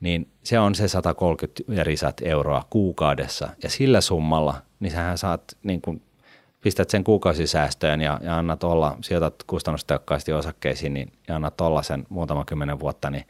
niin 0.00 0.28
se 0.42 0.58
on 0.58 0.74
se 0.74 0.88
130 0.88 1.84
risat 1.84 2.20
euroa 2.24 2.64
kuukaudessa. 2.70 3.48
Ja 3.62 3.70
sillä 3.70 4.00
summalla 4.00 4.54
niin 4.80 4.90
sähän 4.90 5.18
saat 5.18 5.42
niin 5.62 5.80
kuin 5.80 6.02
pistät 6.60 6.90
sen 6.90 7.04
kuukausisäästöön 7.04 8.00
ja, 8.00 8.20
ja 8.22 8.38
annat 8.38 8.64
olla, 8.64 8.96
sijoitat 9.00 9.34
kustannustehokkaasti 9.46 10.32
osakkeisiin 10.32 10.94
niin, 10.94 11.12
ja 11.28 11.36
annat 11.36 11.60
olla 11.60 11.82
sen 11.82 12.06
muutama 12.08 12.44
kymmenen 12.44 12.80
vuotta, 12.80 13.10
niin 13.10 13.24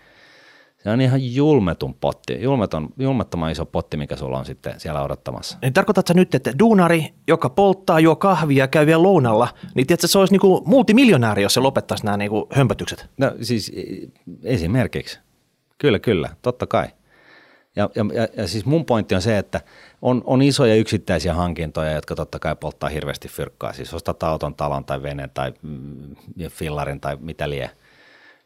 se 0.83 0.91
on 0.91 1.01
ihan 1.01 1.35
julmetun 1.35 1.95
potti, 1.95 2.43
julmeton, 2.43 2.89
julmettoman 2.99 3.53
iso 3.53 3.67
potti, 3.67 3.97
mikä 3.97 4.17
sulla 4.17 4.39
on 4.39 4.45
sitten 4.45 4.81
siellä 4.81 5.03
odottamassa. 5.03 5.59
Niin 5.63 5.73
tarkoitatko 5.73 6.13
nyt, 6.17 6.35
että 6.35 6.59
duunari, 6.59 7.15
joka 7.27 7.51
polttaa, 7.51 8.01
juo 8.01 8.17
kahvia 8.17 8.65
ja 8.65 8.69
käy 8.69 8.87
vielä 8.87 9.03
lounalla, 9.03 9.49
niin 9.75 9.87
tiedätkö, 9.87 10.09
se 10.09 10.19
olisi 10.19 10.35
niin 10.35 10.63
multimiljonääri, 10.65 11.43
jos 11.43 11.55
se 11.55 11.61
lopettaisi 11.61 12.05
nämä 12.05 12.17
niin 12.17 12.31
hömpötykset? 12.53 13.07
No 13.19 13.33
siis 13.43 13.73
esimerkiksi. 14.43 15.19
Kyllä, 15.79 15.99
kyllä, 15.99 16.29
totta 16.43 16.67
kai. 16.67 16.87
Ja, 17.79 17.91
ja, 17.95 18.29
ja, 18.37 18.49
siis 18.49 18.65
mun 18.65 18.85
pointti 18.85 19.15
on 19.15 19.23
se, 19.23 19.39
että 19.39 19.61
on, 20.03 20.23
on 20.27 20.43
isoja 20.43 20.75
yksittäisiä 20.75 21.35
hankintoja, 21.35 21.93
jotka 21.93 22.15
totta 22.15 22.39
kai 22.39 22.57
polttaa 22.57 22.89
hirveästi 22.89 23.29
fyrkkaa. 23.29 23.73
Siis 23.73 23.95
ostat 23.95 24.23
auton, 24.23 24.55
talon 24.55 24.85
tai 24.85 25.03
veneen 25.03 25.31
tai 25.35 25.53
mm, 25.63 26.17
fillarin 26.51 27.01
tai 27.01 27.17
mitä 27.21 27.51
lie. 27.51 27.71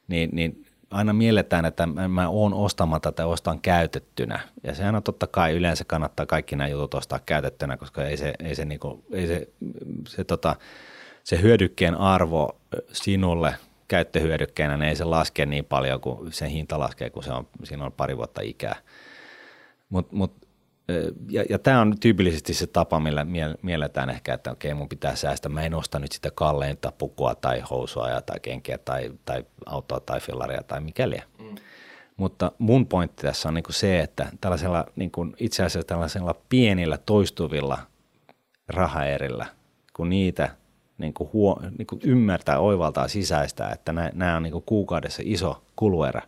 Niin, 0.09 0.31
niin 0.33 0.67
aina 0.91 1.13
mielletään, 1.13 1.65
että 1.65 1.87
mä, 1.87 2.09
mä 2.09 2.29
oon 2.29 2.55
ostamatta 2.55 3.13
tai 3.13 3.27
ostan 3.27 3.61
käytettynä. 3.61 4.41
Ja 4.63 4.75
sehän 4.75 4.95
on 4.95 5.03
totta 5.03 5.27
kai 5.27 5.53
yleensä 5.53 5.85
kannattaa 5.85 6.27
kaikki 6.27 6.57
nämä 6.57 6.69
jutut 6.69 6.95
ostaa 6.95 7.21
käytettynä, 7.27 7.77
koska 7.77 8.05
ei 8.05 8.17
se, 8.17 8.35
ei 8.45 8.55
se, 8.55 8.65
niinku, 8.65 9.05
ei 9.13 9.27
se, 9.27 9.49
se, 10.09 10.25
tota, 10.25 10.57
se 11.25 11.43
hyödykkeen 11.43 11.95
arvo 11.95 12.57
sinulle 12.93 13.55
käyttöhyödykkeenä, 13.89 14.77
niin 14.77 14.89
ei 14.89 14.97
se 14.97 15.05
laske 15.05 15.47
niin 15.47 15.65
paljon 15.65 16.01
kuin 16.01 16.33
sen 16.33 16.51
hinta 16.51 16.79
laskee, 16.79 17.11
kun 17.11 17.23
se 17.23 17.33
on, 17.33 17.49
siinä 17.65 17.85
on 17.85 17.93
pari 17.93 18.17
vuotta 18.17 18.41
ikää. 18.41 18.77
Mutta 19.93 20.17
mut, 20.17 20.49
ja, 21.31 21.45
ja 21.51 21.59
tämä 21.59 21.81
on 21.81 21.95
tyypillisesti 22.01 22.55
se 22.55 22.67
tapa, 22.67 23.01
millä 23.01 23.27
mielletään 23.63 24.11
ehkä, 24.11 24.35
että 24.35 24.51
okei, 24.51 24.75
mun 24.75 24.89
pitää 24.89 25.17
säästää. 25.17 25.53
Mä 25.53 25.63
en 25.63 25.75
osta 25.75 25.99
nyt 25.99 26.13
sitä 26.13 26.31
kalleinta 26.35 26.93
pukua 26.99 27.35
tai 27.35 27.61
housua 27.71 28.21
tai 28.21 28.41
kenkiä 28.41 28.79
tai, 28.79 29.11
tai 29.25 29.45
autoa 29.67 30.01
tai 30.01 30.21
fillaria 30.21 30.63
tai 30.63 30.81
mikäli. 30.81 31.17
Mm. 31.39 31.55
Mutta 32.17 32.53
mun 32.59 32.87
pointti 32.87 33.23
tässä 33.23 33.49
on 33.49 33.55
niinku 33.55 33.73
se, 33.73 34.01
että 34.01 34.33
tällaisella, 34.41 34.87
niinku, 34.97 35.27
itse 35.39 35.65
asiassa 35.65 35.87
tällaisella 35.87 36.35
pienillä 36.49 36.99
toistuvilla 36.99 37.79
rahaerillä, 38.69 39.47
kun 39.97 40.09
niitä 40.09 40.57
niinku 40.99 41.31
huo, 41.33 41.61
niinku 41.79 41.99
ymmärtää, 42.05 42.59
oivaltaa 42.59 43.09
sisäistä, 43.09 43.71
että 43.71 43.93
nämä 43.93 44.37
on 44.37 44.43
niinku 44.43 44.61
kuukaudessa 44.61 45.23
iso 45.25 45.63
kuluerä, 45.77 46.23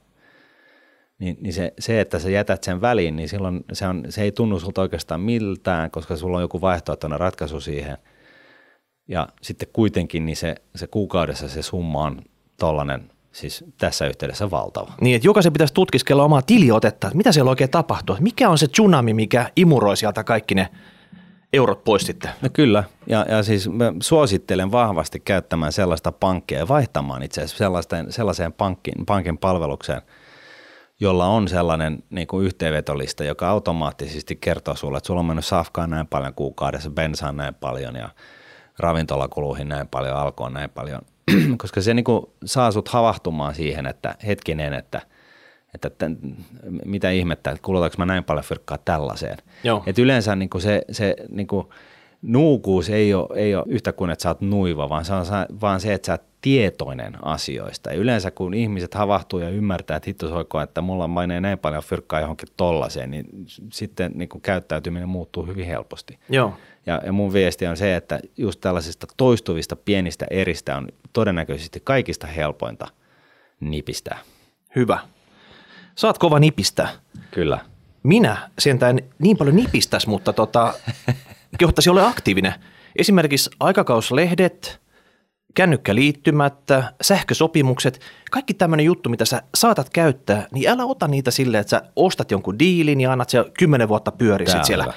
niin, 1.18 1.36
niin 1.40 1.52
se, 1.52 1.72
se, 1.78 2.00
että 2.00 2.18
sä 2.18 2.30
jätät 2.30 2.64
sen 2.64 2.80
väliin, 2.80 3.16
niin 3.16 3.28
silloin 3.28 3.64
se, 3.72 3.86
on, 3.86 4.04
se 4.08 4.22
ei 4.22 4.32
tunnu 4.32 4.60
sulta 4.60 4.80
oikeastaan 4.80 5.20
miltään, 5.20 5.90
koska 5.90 6.16
sulla 6.16 6.36
on 6.36 6.42
joku 6.42 6.60
vaihtoehtoinen 6.60 7.20
ratkaisu 7.20 7.60
siihen. 7.60 7.98
Ja 9.08 9.28
sitten 9.42 9.68
kuitenkin 9.72 10.26
niin 10.26 10.36
se, 10.36 10.54
se 10.74 10.86
kuukaudessa 10.86 11.48
se 11.48 11.62
summa 11.62 12.02
on 12.02 12.22
tollainen 12.58 13.10
siis 13.32 13.64
tässä 13.78 14.06
yhteydessä 14.06 14.50
valtava. 14.50 14.92
Niin, 15.00 15.16
että 15.16 15.28
jokaisen 15.28 15.52
pitäisi 15.52 15.74
tutkiskella 15.74 16.24
omaa 16.24 16.42
tiliotetta, 16.42 17.06
että 17.06 17.16
mitä 17.16 17.32
siellä 17.32 17.50
oikein 17.50 17.70
tapahtuu. 17.70 18.16
Mikä 18.20 18.48
on 18.48 18.58
se 18.58 18.68
tsunami, 18.68 19.14
mikä 19.14 19.50
imuroi 19.56 19.96
sieltä 19.96 20.24
kaikki 20.24 20.54
ne 20.54 20.68
eurot 21.52 21.84
pois 21.84 22.02
sitten? 22.02 22.30
No 22.42 22.48
kyllä, 22.52 22.84
ja, 23.06 23.26
ja 23.28 23.42
siis 23.42 23.68
mä 23.68 23.92
suosittelen 24.00 24.72
vahvasti 24.72 25.20
käyttämään 25.20 25.72
sellaista 25.72 26.12
pankkia 26.12 26.58
ja 26.58 26.68
vaihtamaan 26.68 27.22
itse 27.22 27.42
asiassa 27.42 27.82
sellaiseen 28.10 28.52
pankkin, 28.52 29.06
pankin 29.06 29.38
palvelukseen– 29.38 30.02
jolla 31.00 31.26
on 31.26 31.48
sellainen 31.48 32.02
niin 32.10 32.26
kuin 32.26 32.46
yhteenvetolista, 32.46 33.24
joka 33.24 33.48
automaattisesti 33.48 34.36
kertoo 34.36 34.76
sulle, 34.76 34.98
että 34.98 35.06
sulla 35.06 35.20
on 35.20 35.26
mennyt 35.26 35.44
safkaan 35.44 35.90
näin 35.90 36.06
paljon 36.06 36.34
kuukaudessa, 36.34 36.90
bensaan 36.90 37.36
näin 37.36 37.54
paljon 37.54 37.96
ja 37.96 38.08
ravintolakuluihin 38.78 39.68
näin 39.68 39.88
paljon, 39.88 40.16
alkoon 40.16 40.52
näin 40.52 40.70
paljon, 40.70 41.02
koska 41.62 41.80
se 41.80 41.94
niin 41.94 42.04
kuin 42.04 42.26
saa 42.44 42.72
sut 42.72 42.88
havahtumaan 42.88 43.54
siihen, 43.54 43.86
että 43.86 44.14
hetkinen, 44.26 44.74
että, 44.74 45.00
että, 45.74 45.88
että 45.88 46.10
mitä 46.84 47.10
ihmettä, 47.10 47.50
että 47.50 47.62
kulutanko 47.62 47.94
mä 47.98 48.06
näin 48.06 48.24
paljon 48.24 48.44
fyrkkaa 48.44 48.78
tällaiseen. 48.78 49.38
Joo. 49.64 49.82
Et 49.86 49.98
yleensä 49.98 50.36
niin 50.36 50.50
kuin 50.50 50.62
se, 50.62 50.82
se 50.90 51.16
niin 51.28 51.46
kuin 51.46 51.66
nuukuus 52.26 52.90
ei 52.90 53.14
ole, 53.14 53.28
ei 53.34 53.54
ole 53.54 53.64
yhtä 53.68 53.92
kuin, 53.92 54.10
että 54.10 54.22
sä 54.22 54.28
oot 54.28 54.40
nuiva, 54.40 54.88
vaan 54.88 55.04
se 55.04 55.12
on 55.12 55.24
vaan 55.60 55.80
se, 55.80 55.94
että 55.94 56.06
sä 56.06 56.12
oot 56.12 56.22
tietoinen 56.40 57.24
asioista. 57.24 57.90
Ja 57.90 57.96
yleensä 57.96 58.30
kun 58.30 58.54
ihmiset 58.54 58.94
havahtuu 58.94 59.38
ja 59.40 59.48
ymmärtää, 59.48 59.96
että 59.96 60.10
hitto 60.10 60.28
soiko, 60.28 60.60
että 60.60 60.80
mulla 60.80 61.08
mainee 61.08 61.40
näin 61.40 61.58
paljon 61.58 61.82
fyrkkaa 61.82 62.20
johonkin 62.20 62.48
tollaiseen, 62.56 63.10
niin 63.10 63.26
sitten 63.72 64.12
niin 64.14 64.28
kuin 64.28 64.42
käyttäytyminen 64.42 65.08
muuttuu 65.08 65.46
hyvin 65.46 65.66
helposti. 65.66 66.18
Joo. 66.28 66.54
Ja, 66.86 67.00
ja 67.06 67.12
mun 67.12 67.32
viesti 67.32 67.66
on 67.66 67.76
se, 67.76 67.96
että 67.96 68.20
just 68.36 68.60
tällaisista 68.60 69.06
toistuvista 69.16 69.76
pienistä 69.76 70.26
eristä 70.30 70.76
on 70.76 70.88
todennäköisesti 71.12 71.80
kaikista 71.84 72.26
helpointa 72.26 72.86
nipistää. 73.60 74.18
Hyvä. 74.76 74.98
Saat 75.94 76.18
kova 76.18 76.38
nipistää. 76.38 76.88
Kyllä. 77.30 77.58
minä 78.02 78.50
sentään 78.58 78.98
niin 79.18 79.36
paljon 79.36 79.56
nipistäisi, 79.56 80.08
mutta 80.08 80.32
tota, 80.32 80.74
kehottaisi 81.58 81.90
olla 81.90 82.08
aktiivinen. 82.08 82.54
Esimerkiksi 82.96 83.50
aikakauslehdet, 83.60 84.80
kännykkäliittymättä, 85.54 86.92
sähkösopimukset, 87.02 88.00
kaikki 88.30 88.54
tämmöinen 88.54 88.86
juttu, 88.86 89.08
mitä 89.08 89.24
sä 89.24 89.42
saatat 89.54 89.90
käyttää, 89.90 90.46
niin 90.52 90.70
älä 90.70 90.84
ota 90.84 91.08
niitä 91.08 91.30
silleen, 91.30 91.60
että 91.60 91.70
sä 91.70 91.82
ostat 91.96 92.30
jonkun 92.30 92.58
diilin 92.58 93.00
ja 93.00 93.12
annat 93.12 93.30
se 93.30 93.44
kymmenen 93.58 93.88
vuotta 93.88 94.12
pyöriä 94.12 94.52
sit 94.52 94.64
siellä. 94.64 94.92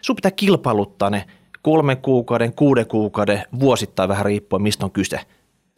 Sun 0.00 0.16
pitää 0.16 0.30
kilpailuttaa 0.30 1.10
ne 1.10 1.24
kolmen 1.62 1.96
kuukauden, 1.96 2.52
kuuden 2.52 2.86
kuukauden, 2.86 3.42
vuosittain 3.60 4.08
vähän 4.08 4.24
riippuen, 4.24 4.62
mistä 4.62 4.84
on 4.84 4.90
kyse. 4.90 5.20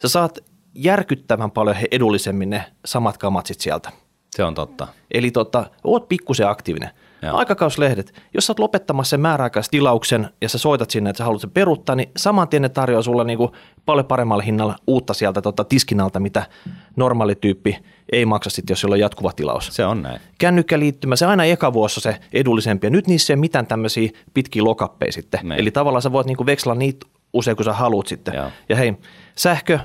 Sä 0.01 0.07
saat 0.07 0.39
järkyttävän 0.75 1.51
paljon 1.51 1.75
he- 1.75 1.87
edullisemmin 1.91 2.49
ne 2.49 2.63
samat 2.85 3.17
kamat 3.17 3.45
sit 3.45 3.59
sieltä. 3.59 3.91
Se 4.35 4.43
on 4.43 4.55
totta. 4.55 4.87
Eli 5.11 5.31
tota, 5.31 5.65
oot 5.83 6.09
pikkusen 6.09 6.47
aktiivinen. 6.47 6.89
Joo. 7.21 7.37
Aikakauslehdet, 7.37 8.13
jos 8.33 8.45
sä 8.45 8.51
oot 8.51 8.59
lopettamassa 8.59 9.09
sen 9.09 9.19
määräaikaistilauksen 9.19 10.29
ja 10.41 10.49
sä 10.49 10.57
soitat 10.57 10.89
sinne, 10.89 11.09
että 11.09 11.17
sä 11.17 11.23
haluat 11.23 11.41
sen 11.41 11.51
peruuttaa, 11.51 11.95
niin 11.95 12.11
saman 12.17 12.47
tien 12.47 12.61
ne 12.61 12.69
tarjoaa 12.69 13.01
sulle 13.01 13.23
niinku 13.23 13.51
paljon 13.85 14.05
paremmalla 14.05 14.43
hinnalla 14.43 14.75
uutta 14.87 15.13
sieltä 15.13 15.41
tota 15.41 15.63
tiskinalta, 15.63 16.19
mitä 16.19 16.45
normaali 16.95 17.35
tyyppi 17.35 17.77
ei 18.11 18.25
maksa 18.25 18.49
sitten, 18.49 18.71
jos 18.71 18.81
sulla 18.81 18.95
on 18.95 18.99
jatkuva 18.99 19.31
tilaus. 19.31 19.67
Se 19.71 19.85
on 19.85 20.01
näin. 20.01 20.21
Kännykkäliittymä, 20.37 21.15
se 21.15 21.25
aina 21.25 21.43
eka 21.43 21.73
vuosi 21.73 22.01
se 22.01 22.19
edullisempi 22.33 22.87
ja 22.87 22.91
nyt 22.91 23.07
niissä 23.07 23.33
ei 23.33 23.35
ole 23.35 23.39
mitään 23.39 23.67
tämmöisiä 23.67 24.09
pitkiä 24.33 24.63
lokappeja 24.63 25.11
sitten. 25.11 25.39
Niin. 25.43 25.59
Eli 25.59 25.71
tavallaan 25.71 26.01
sä 26.01 26.11
voit 26.11 26.27
niinku 26.27 26.45
vekslaa 26.45 26.75
niitä 26.75 27.05
usein, 27.33 27.57
kun 27.57 27.65
sä 27.65 27.73
haluat 27.73 28.07
sitten. 28.07 28.33
Joo. 28.33 28.51
Ja 28.69 28.75
hei, 28.75 28.93
sähkö, 29.35 29.79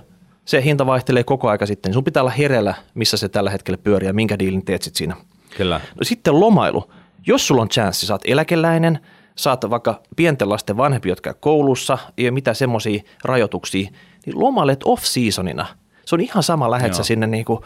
se 0.44 0.64
hinta 0.64 0.86
vaihtelee 0.86 1.24
koko 1.24 1.48
aika 1.48 1.66
sitten, 1.66 1.90
niin 1.90 1.94
sun 1.94 2.04
pitää 2.04 2.22
olla 2.22 2.30
hereillä, 2.30 2.74
missä 2.94 3.16
se 3.16 3.28
tällä 3.28 3.50
hetkellä 3.50 3.78
pyörii 3.78 4.06
ja 4.06 4.12
minkä 4.12 4.38
diilin 4.38 4.64
teet 4.64 4.82
sit 4.82 4.96
siinä. 4.96 5.16
Kyllä. 5.56 5.80
No 5.94 6.04
sitten 6.04 6.40
lomailu. 6.40 6.90
Jos 7.26 7.46
sulla 7.46 7.62
on 7.62 7.68
chanssi, 7.68 8.12
oot 8.12 8.22
eläkeläinen, 8.24 8.98
oot 9.48 9.70
vaikka 9.70 10.00
pienten 10.16 10.48
lasten 10.48 10.76
vanhempi, 10.76 11.08
jotka 11.08 11.30
käy 11.32 11.40
koulussa, 11.40 11.98
ei 12.18 12.24
ole 12.24 12.30
mitään 12.30 12.54
semmoisia 12.54 13.02
rajoituksia, 13.24 13.90
niin 14.26 14.40
lomailet 14.40 14.80
off-seasonina. 14.84 15.66
Se 16.06 16.14
on 16.14 16.20
ihan 16.20 16.42
sama, 16.42 16.70
lähet 16.70 16.94
sinne 16.94 17.26
niinku 17.26 17.64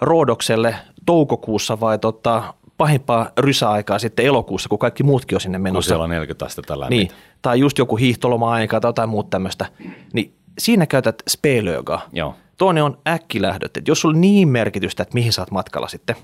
Roodokselle 0.00 0.76
toukokuussa 1.06 1.80
vai 1.80 1.98
tota, 1.98 2.54
pahimpaa 2.76 3.30
rysäaikaa 3.38 3.98
sitten 3.98 4.26
elokuussa, 4.26 4.68
kun 4.68 4.78
kaikki 4.78 5.02
muutkin 5.02 5.36
on 5.36 5.40
sinne 5.40 5.58
Kun 5.58 5.62
menossa. 5.62 5.88
siellä 5.88 6.04
on 6.04 6.10
40 6.10 6.46
astetta 6.46 6.80
lämmintä. 6.80 7.14
Niin, 7.14 7.22
tai 7.42 7.60
just 7.60 7.78
joku 7.78 7.96
hiihtoloma-aika 7.96 8.80
tai 8.80 8.88
jotain 8.88 9.08
muuta 9.08 9.30
tämmöistä. 9.30 9.66
Niin 10.12 10.34
siinä 10.58 10.86
käytät 10.86 11.22
spelöögaa. 11.30 12.02
Joo. 12.12 12.34
Toinen 12.56 12.84
on 12.84 12.98
äkkilähdöt. 13.08 13.76
Et 13.76 13.88
jos 13.88 14.00
sulla 14.00 14.14
on 14.14 14.20
niin 14.20 14.48
merkitystä, 14.48 15.02
että 15.02 15.14
mihin 15.14 15.32
sä 15.32 15.42
oot 15.42 15.50
matkalla 15.50 15.88
sitten. 15.88 16.16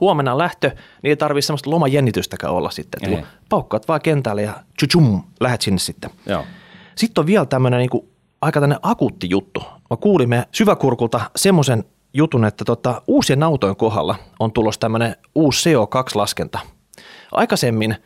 Huomenna 0.00 0.38
lähtö, 0.38 0.68
niin 1.02 1.10
ei 1.10 1.16
tarvitse 1.16 1.46
semmoista 1.46 1.70
lomajännitystäkään 1.70 2.52
olla 2.52 2.70
sitten. 2.70 3.12
Että 3.12 3.26
paukkaat 3.48 3.88
vaan 3.88 4.00
kentälle 4.00 4.42
ja 4.42 4.54
tjutsum, 4.78 5.22
lähet 5.40 5.62
sinne 5.62 5.78
sitten. 5.78 6.10
Joo. 6.26 6.44
Sitten 6.94 7.22
on 7.22 7.26
vielä 7.26 7.46
tämmöinen 7.46 7.78
niinku, 7.78 8.08
aika 8.40 8.60
tämmöinen 8.60 8.80
akuutti 8.82 9.30
juttu. 9.30 9.62
Mä 9.90 9.96
kuulimme 9.96 10.48
syväkurkulta 10.52 11.20
semmoisen 11.36 11.84
jutun, 12.14 12.44
että 12.44 12.64
tota, 12.64 13.02
uusien 13.06 13.42
autojen 13.42 13.76
kohdalla 13.76 14.16
on 14.38 14.52
tulossa 14.52 14.80
tämmöinen 14.80 15.16
uusi 15.34 15.70
CO2-laskenta. 15.70 16.58
Aikaisemmin 17.32 17.96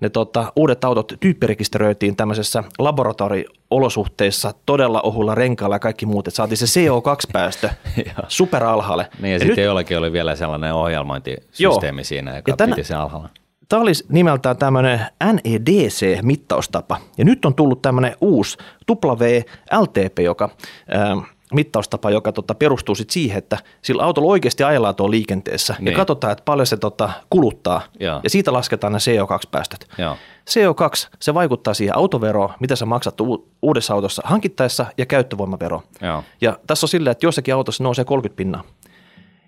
ne 0.00 0.08
tota, 0.08 0.52
uudet 0.56 0.84
autot 0.84 1.12
tyyppirekisteröitiin 1.20 2.16
tämmöisessä 2.16 2.64
laboratoriolosuhteissa 2.78 4.54
todella 4.66 5.00
ohulla 5.00 5.34
renkaalla 5.34 5.74
ja 5.74 5.78
kaikki 5.80 6.06
muut, 6.06 6.28
että 6.28 6.36
saatiin 6.36 6.58
se 6.58 6.80
CO2-päästö 6.80 7.70
superalhaalle. 8.28 9.08
Niin 9.20 9.30
ja, 9.30 9.34
Ja 9.34 9.38
sitten 9.38 9.56
nyt- 9.56 9.64
jollakin 9.64 9.98
oli 9.98 10.12
vielä 10.12 10.36
sellainen 10.36 10.74
ohjelmointisysteemi 10.74 11.98
Joo. 12.00 12.04
siinä, 12.04 12.36
joka 12.36 12.50
Ja 12.52 12.56
tänä- 12.56 12.76
piti 12.76 12.88
sen 12.88 12.98
alhaalla. 12.98 13.28
Tämä 13.68 13.82
olisi 13.82 14.04
nimeltään 14.08 14.56
tämmöinen 14.56 15.00
NEDC-mittaustapa. 15.32 16.96
Ja 17.18 17.24
nyt 17.24 17.44
on 17.44 17.54
tullut 17.54 17.82
tämmöinen 17.82 18.16
uusi 18.20 18.58
WLTP, 18.90 20.18
joka, 20.18 20.48
ää, 20.88 21.16
mittaustapa, 21.54 22.10
joka 22.10 22.32
tota, 22.32 22.54
perustuu 22.54 22.94
sit 22.94 23.10
siihen, 23.10 23.38
että 23.38 23.58
sillä 23.82 24.02
autolla 24.02 24.30
oikeasti 24.32 24.62
ajellaan 24.64 24.94
tuolla 24.94 25.10
liikenteessä. 25.10 25.76
Niin. 25.78 25.92
Ja 25.92 25.96
katsotaan, 25.96 26.32
että 26.32 26.44
paljon 26.44 26.66
se 26.66 26.76
tota, 26.76 27.10
kuluttaa. 27.30 27.80
Joo. 28.00 28.20
Ja 28.24 28.30
siitä 28.30 28.52
lasketaan 28.52 28.92
ne 28.92 28.98
CO2-päästöt. 28.98 29.88
Joo. 29.98 30.16
CO2, 30.50 31.08
se 31.20 31.34
vaikuttaa 31.34 31.74
siihen 31.74 31.96
autoveroon, 31.96 32.50
mitä 32.60 32.76
sä 32.76 32.86
maksat 32.86 33.20
u- 33.20 33.48
uudessa 33.62 33.94
autossa 33.94 34.22
hankittaessa 34.24 34.86
ja 34.98 35.06
käyttövoimavero. 35.06 35.82
Joo. 36.02 36.24
Ja 36.40 36.58
tässä 36.66 36.84
on 36.84 36.88
silleen, 36.88 37.12
että 37.12 37.26
jossakin 37.26 37.54
autossa 37.54 37.84
nousee 37.84 38.04
30 38.04 38.36
pinnaa. 38.36 38.64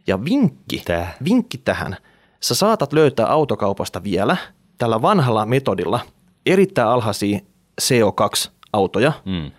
Ja 0.07 0.25
vinkki, 0.25 0.83
Tää. 0.85 1.15
vinkki 1.25 1.59
tähän, 1.59 1.97
sä 2.41 2.55
saatat 2.55 2.93
löytää 2.93 3.27
autokaupasta 3.27 4.03
vielä 4.03 4.37
tällä 4.79 5.03
vanhalla 5.03 5.47
metodilla 5.47 6.01
erittäin 6.47 6.89
alhaisia 6.89 7.39
CO2-autoja, 7.83 9.13
Mm. 9.25 9.51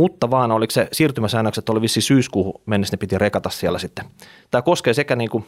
Mutta 0.00 0.30
vaan 0.30 0.52
oliko 0.52 0.70
se 0.70 0.88
siirtymäsäännökset 0.92 1.68
oli 1.68 1.80
vissi 1.80 2.00
syyskuuhun 2.00 2.60
mennessä, 2.66 2.94
ne 2.94 2.98
piti 2.98 3.18
rekata 3.18 3.50
siellä 3.50 3.78
sitten. 3.78 4.04
Tämä 4.50 4.62
koskee 4.62 4.94
sekä 4.94 5.16
niin 5.16 5.30
kuin 5.30 5.46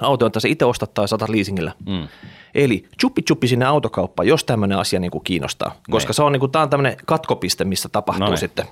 autoja, 0.00 0.26
että 0.26 0.40
sä 0.40 0.48
itse 0.48 0.64
ostat 0.64 0.94
tai 0.94 1.08
saatat 1.08 1.28
leasingillä. 1.28 1.72
Mm. 1.86 2.08
Eli 2.54 2.84
chuppi 3.00 3.22
chuppi 3.22 3.48
sinne 3.48 3.64
autokauppaan, 3.64 4.26
jos 4.26 4.44
tämmöinen 4.44 4.78
asia 4.78 5.00
niin 5.00 5.10
kuin 5.10 5.24
kiinnostaa, 5.24 5.76
koska 5.90 6.08
Niin. 6.08 6.14
se 6.14 6.22
on, 6.22 6.32
niin 6.32 6.40
kuin, 6.40 6.52
tämä 6.52 6.62
on 6.62 6.70
tämmöinen 6.70 6.96
katkopiste, 7.06 7.64
missä 7.64 7.88
tapahtuu 7.88 8.24
Noniin. 8.24 8.38
sitten. 8.38 8.64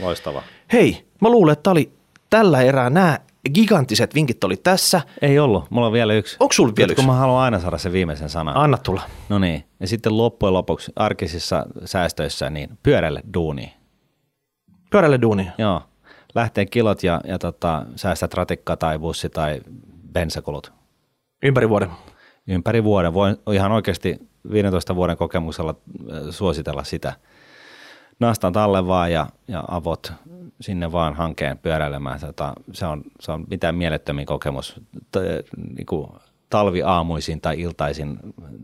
Loistava. 0.00 0.42
Hei, 0.72 1.04
mä 1.20 1.28
luulen, 1.28 1.52
että 1.52 1.70
oli 1.70 1.92
tällä 2.30 2.62
erää 2.62 2.90
nämä 2.90 3.18
giganttiset 3.54 4.14
vinkit 4.14 4.44
oli 4.44 4.56
tässä. 4.56 5.00
Ei 5.22 5.38
ollut. 5.38 5.64
Mulla 5.70 5.86
on 5.86 5.92
vielä 5.92 6.12
yksi. 6.12 6.36
Onko 6.40 6.52
sulla 6.52 6.72
vielä 6.76 6.86
Nyt 6.86 6.92
yksi? 6.92 7.04
Kun 7.06 7.14
mä 7.14 7.18
haluan 7.20 7.42
aina 7.42 7.60
saada 7.60 7.78
sen 7.78 7.92
viimeisen 7.92 8.28
sanan. 8.28 8.56
Anna 8.56 8.78
tulla. 8.78 9.02
No 9.28 9.38
niin. 9.38 9.64
Ja 9.80 9.86
sitten 9.86 10.16
loppujen 10.16 10.54
lopuksi 10.54 10.92
arkisissa 10.96 11.66
säästöissä 11.84 12.50
niin 12.50 12.78
pyörälle 12.82 13.22
duuni. 13.34 13.72
Pyörälle 14.90 15.20
duuni. 15.22 15.48
Joo. 15.58 15.82
Lähtee 16.34 16.66
kilot 16.66 17.02
ja, 17.02 17.20
ja 17.24 17.38
tota, 17.38 17.86
säästät 17.96 18.34
ratikka 18.34 18.76
tai 18.76 18.98
bussi 18.98 19.28
tai 19.28 19.60
bensakulut. 20.12 20.72
Ympäri 21.42 21.68
vuoden. 21.68 21.90
Ympäri 22.48 22.84
vuoden. 22.84 23.14
Voin 23.14 23.36
ihan 23.52 23.72
oikeasti 23.72 24.30
15 24.52 24.94
vuoden 24.96 25.16
kokemuksella 25.16 25.74
äh, 26.12 26.18
suositella 26.30 26.84
sitä. 26.84 27.12
Nastan 28.20 28.56
alle 28.56 28.86
vaan 28.86 29.12
ja, 29.12 29.26
ja 29.48 29.64
avot 29.68 30.12
sinne 30.60 30.92
vaan 30.92 31.14
hankeen 31.14 31.58
pyöräilemään. 31.58 32.20
Tota, 32.20 32.52
se, 32.72 32.86
on, 32.86 33.02
se 33.20 33.32
on 33.32 33.44
mitään 33.50 33.74
mielettömin 33.74 34.26
kokemus. 34.26 34.80
T- 35.12 35.56
niin 35.76 35.86
kuin 35.86 36.10
talviaamuisin 36.50 37.40
tai 37.40 37.60
iltaisin 37.60 38.18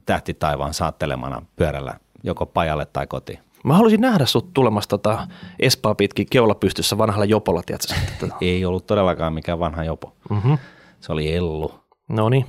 tähtitaivaan 0.07 0.75
saattelemana 0.75 1.43
pyörällä 1.57 1.95
joko 2.23 2.47
pajalle 2.47 2.87
tai 2.87 3.07
kotiin. 3.07 3.39
Mä 3.67 3.75
haluaisin 3.75 4.01
nähdä 4.01 4.27
sut 4.27 4.53
tulemassa 4.55 4.89
tota 4.89 5.27
Espaa 5.59 5.95
pitkin 5.95 6.27
keula 6.31 6.55
pystyssä 6.55 6.99
vanhalla 6.99 7.25
jopolla, 7.25 7.63
tiedätkö? 7.63 7.95
Tota. 8.21 8.37
Ei 8.41 8.65
ollut 8.65 8.87
todellakaan 8.87 9.33
mikään 9.33 9.59
vanha 9.59 9.85
jopo. 9.85 10.17
mm-hmm. 10.31 10.59
Se 11.01 11.13
oli 11.13 11.35
Ellu. 11.35 11.75
No 12.09 12.29
niin. 12.29 12.47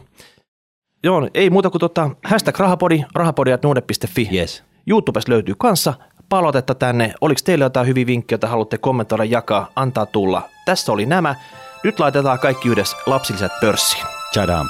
Joo, 1.03 1.29
ei 1.33 1.49
muuta 1.49 1.69
kuin 1.69 1.79
tota, 1.79 2.09
hashtag 2.23 2.59
rahapodi, 2.59 3.03
rahapodi.nuude.fi. 3.15 4.29
Yes. 4.33 4.63
YouTubessa 4.87 5.31
löytyy 5.31 5.55
kanssa 5.57 5.93
palautetta 6.29 6.75
tänne. 6.75 7.13
Oliko 7.21 7.41
teillä 7.43 7.65
jotain 7.65 7.87
hyviä 7.87 8.07
vinkkejä, 8.07 8.35
joita 8.35 8.47
haluatte 8.47 8.77
kommentoida, 8.77 9.23
jakaa, 9.23 9.71
antaa 9.75 10.05
tulla? 10.05 10.41
Tässä 10.65 10.91
oli 10.91 11.05
nämä. 11.05 11.35
Nyt 11.83 11.99
laitetaan 11.99 12.39
kaikki 12.39 12.69
yhdessä 12.69 12.97
lapsilliset 13.05 13.51
pörssiin. 13.61 14.05
Chadam. 14.33 14.67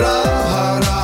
Raha, 0.00 0.80
raha. 0.80 1.01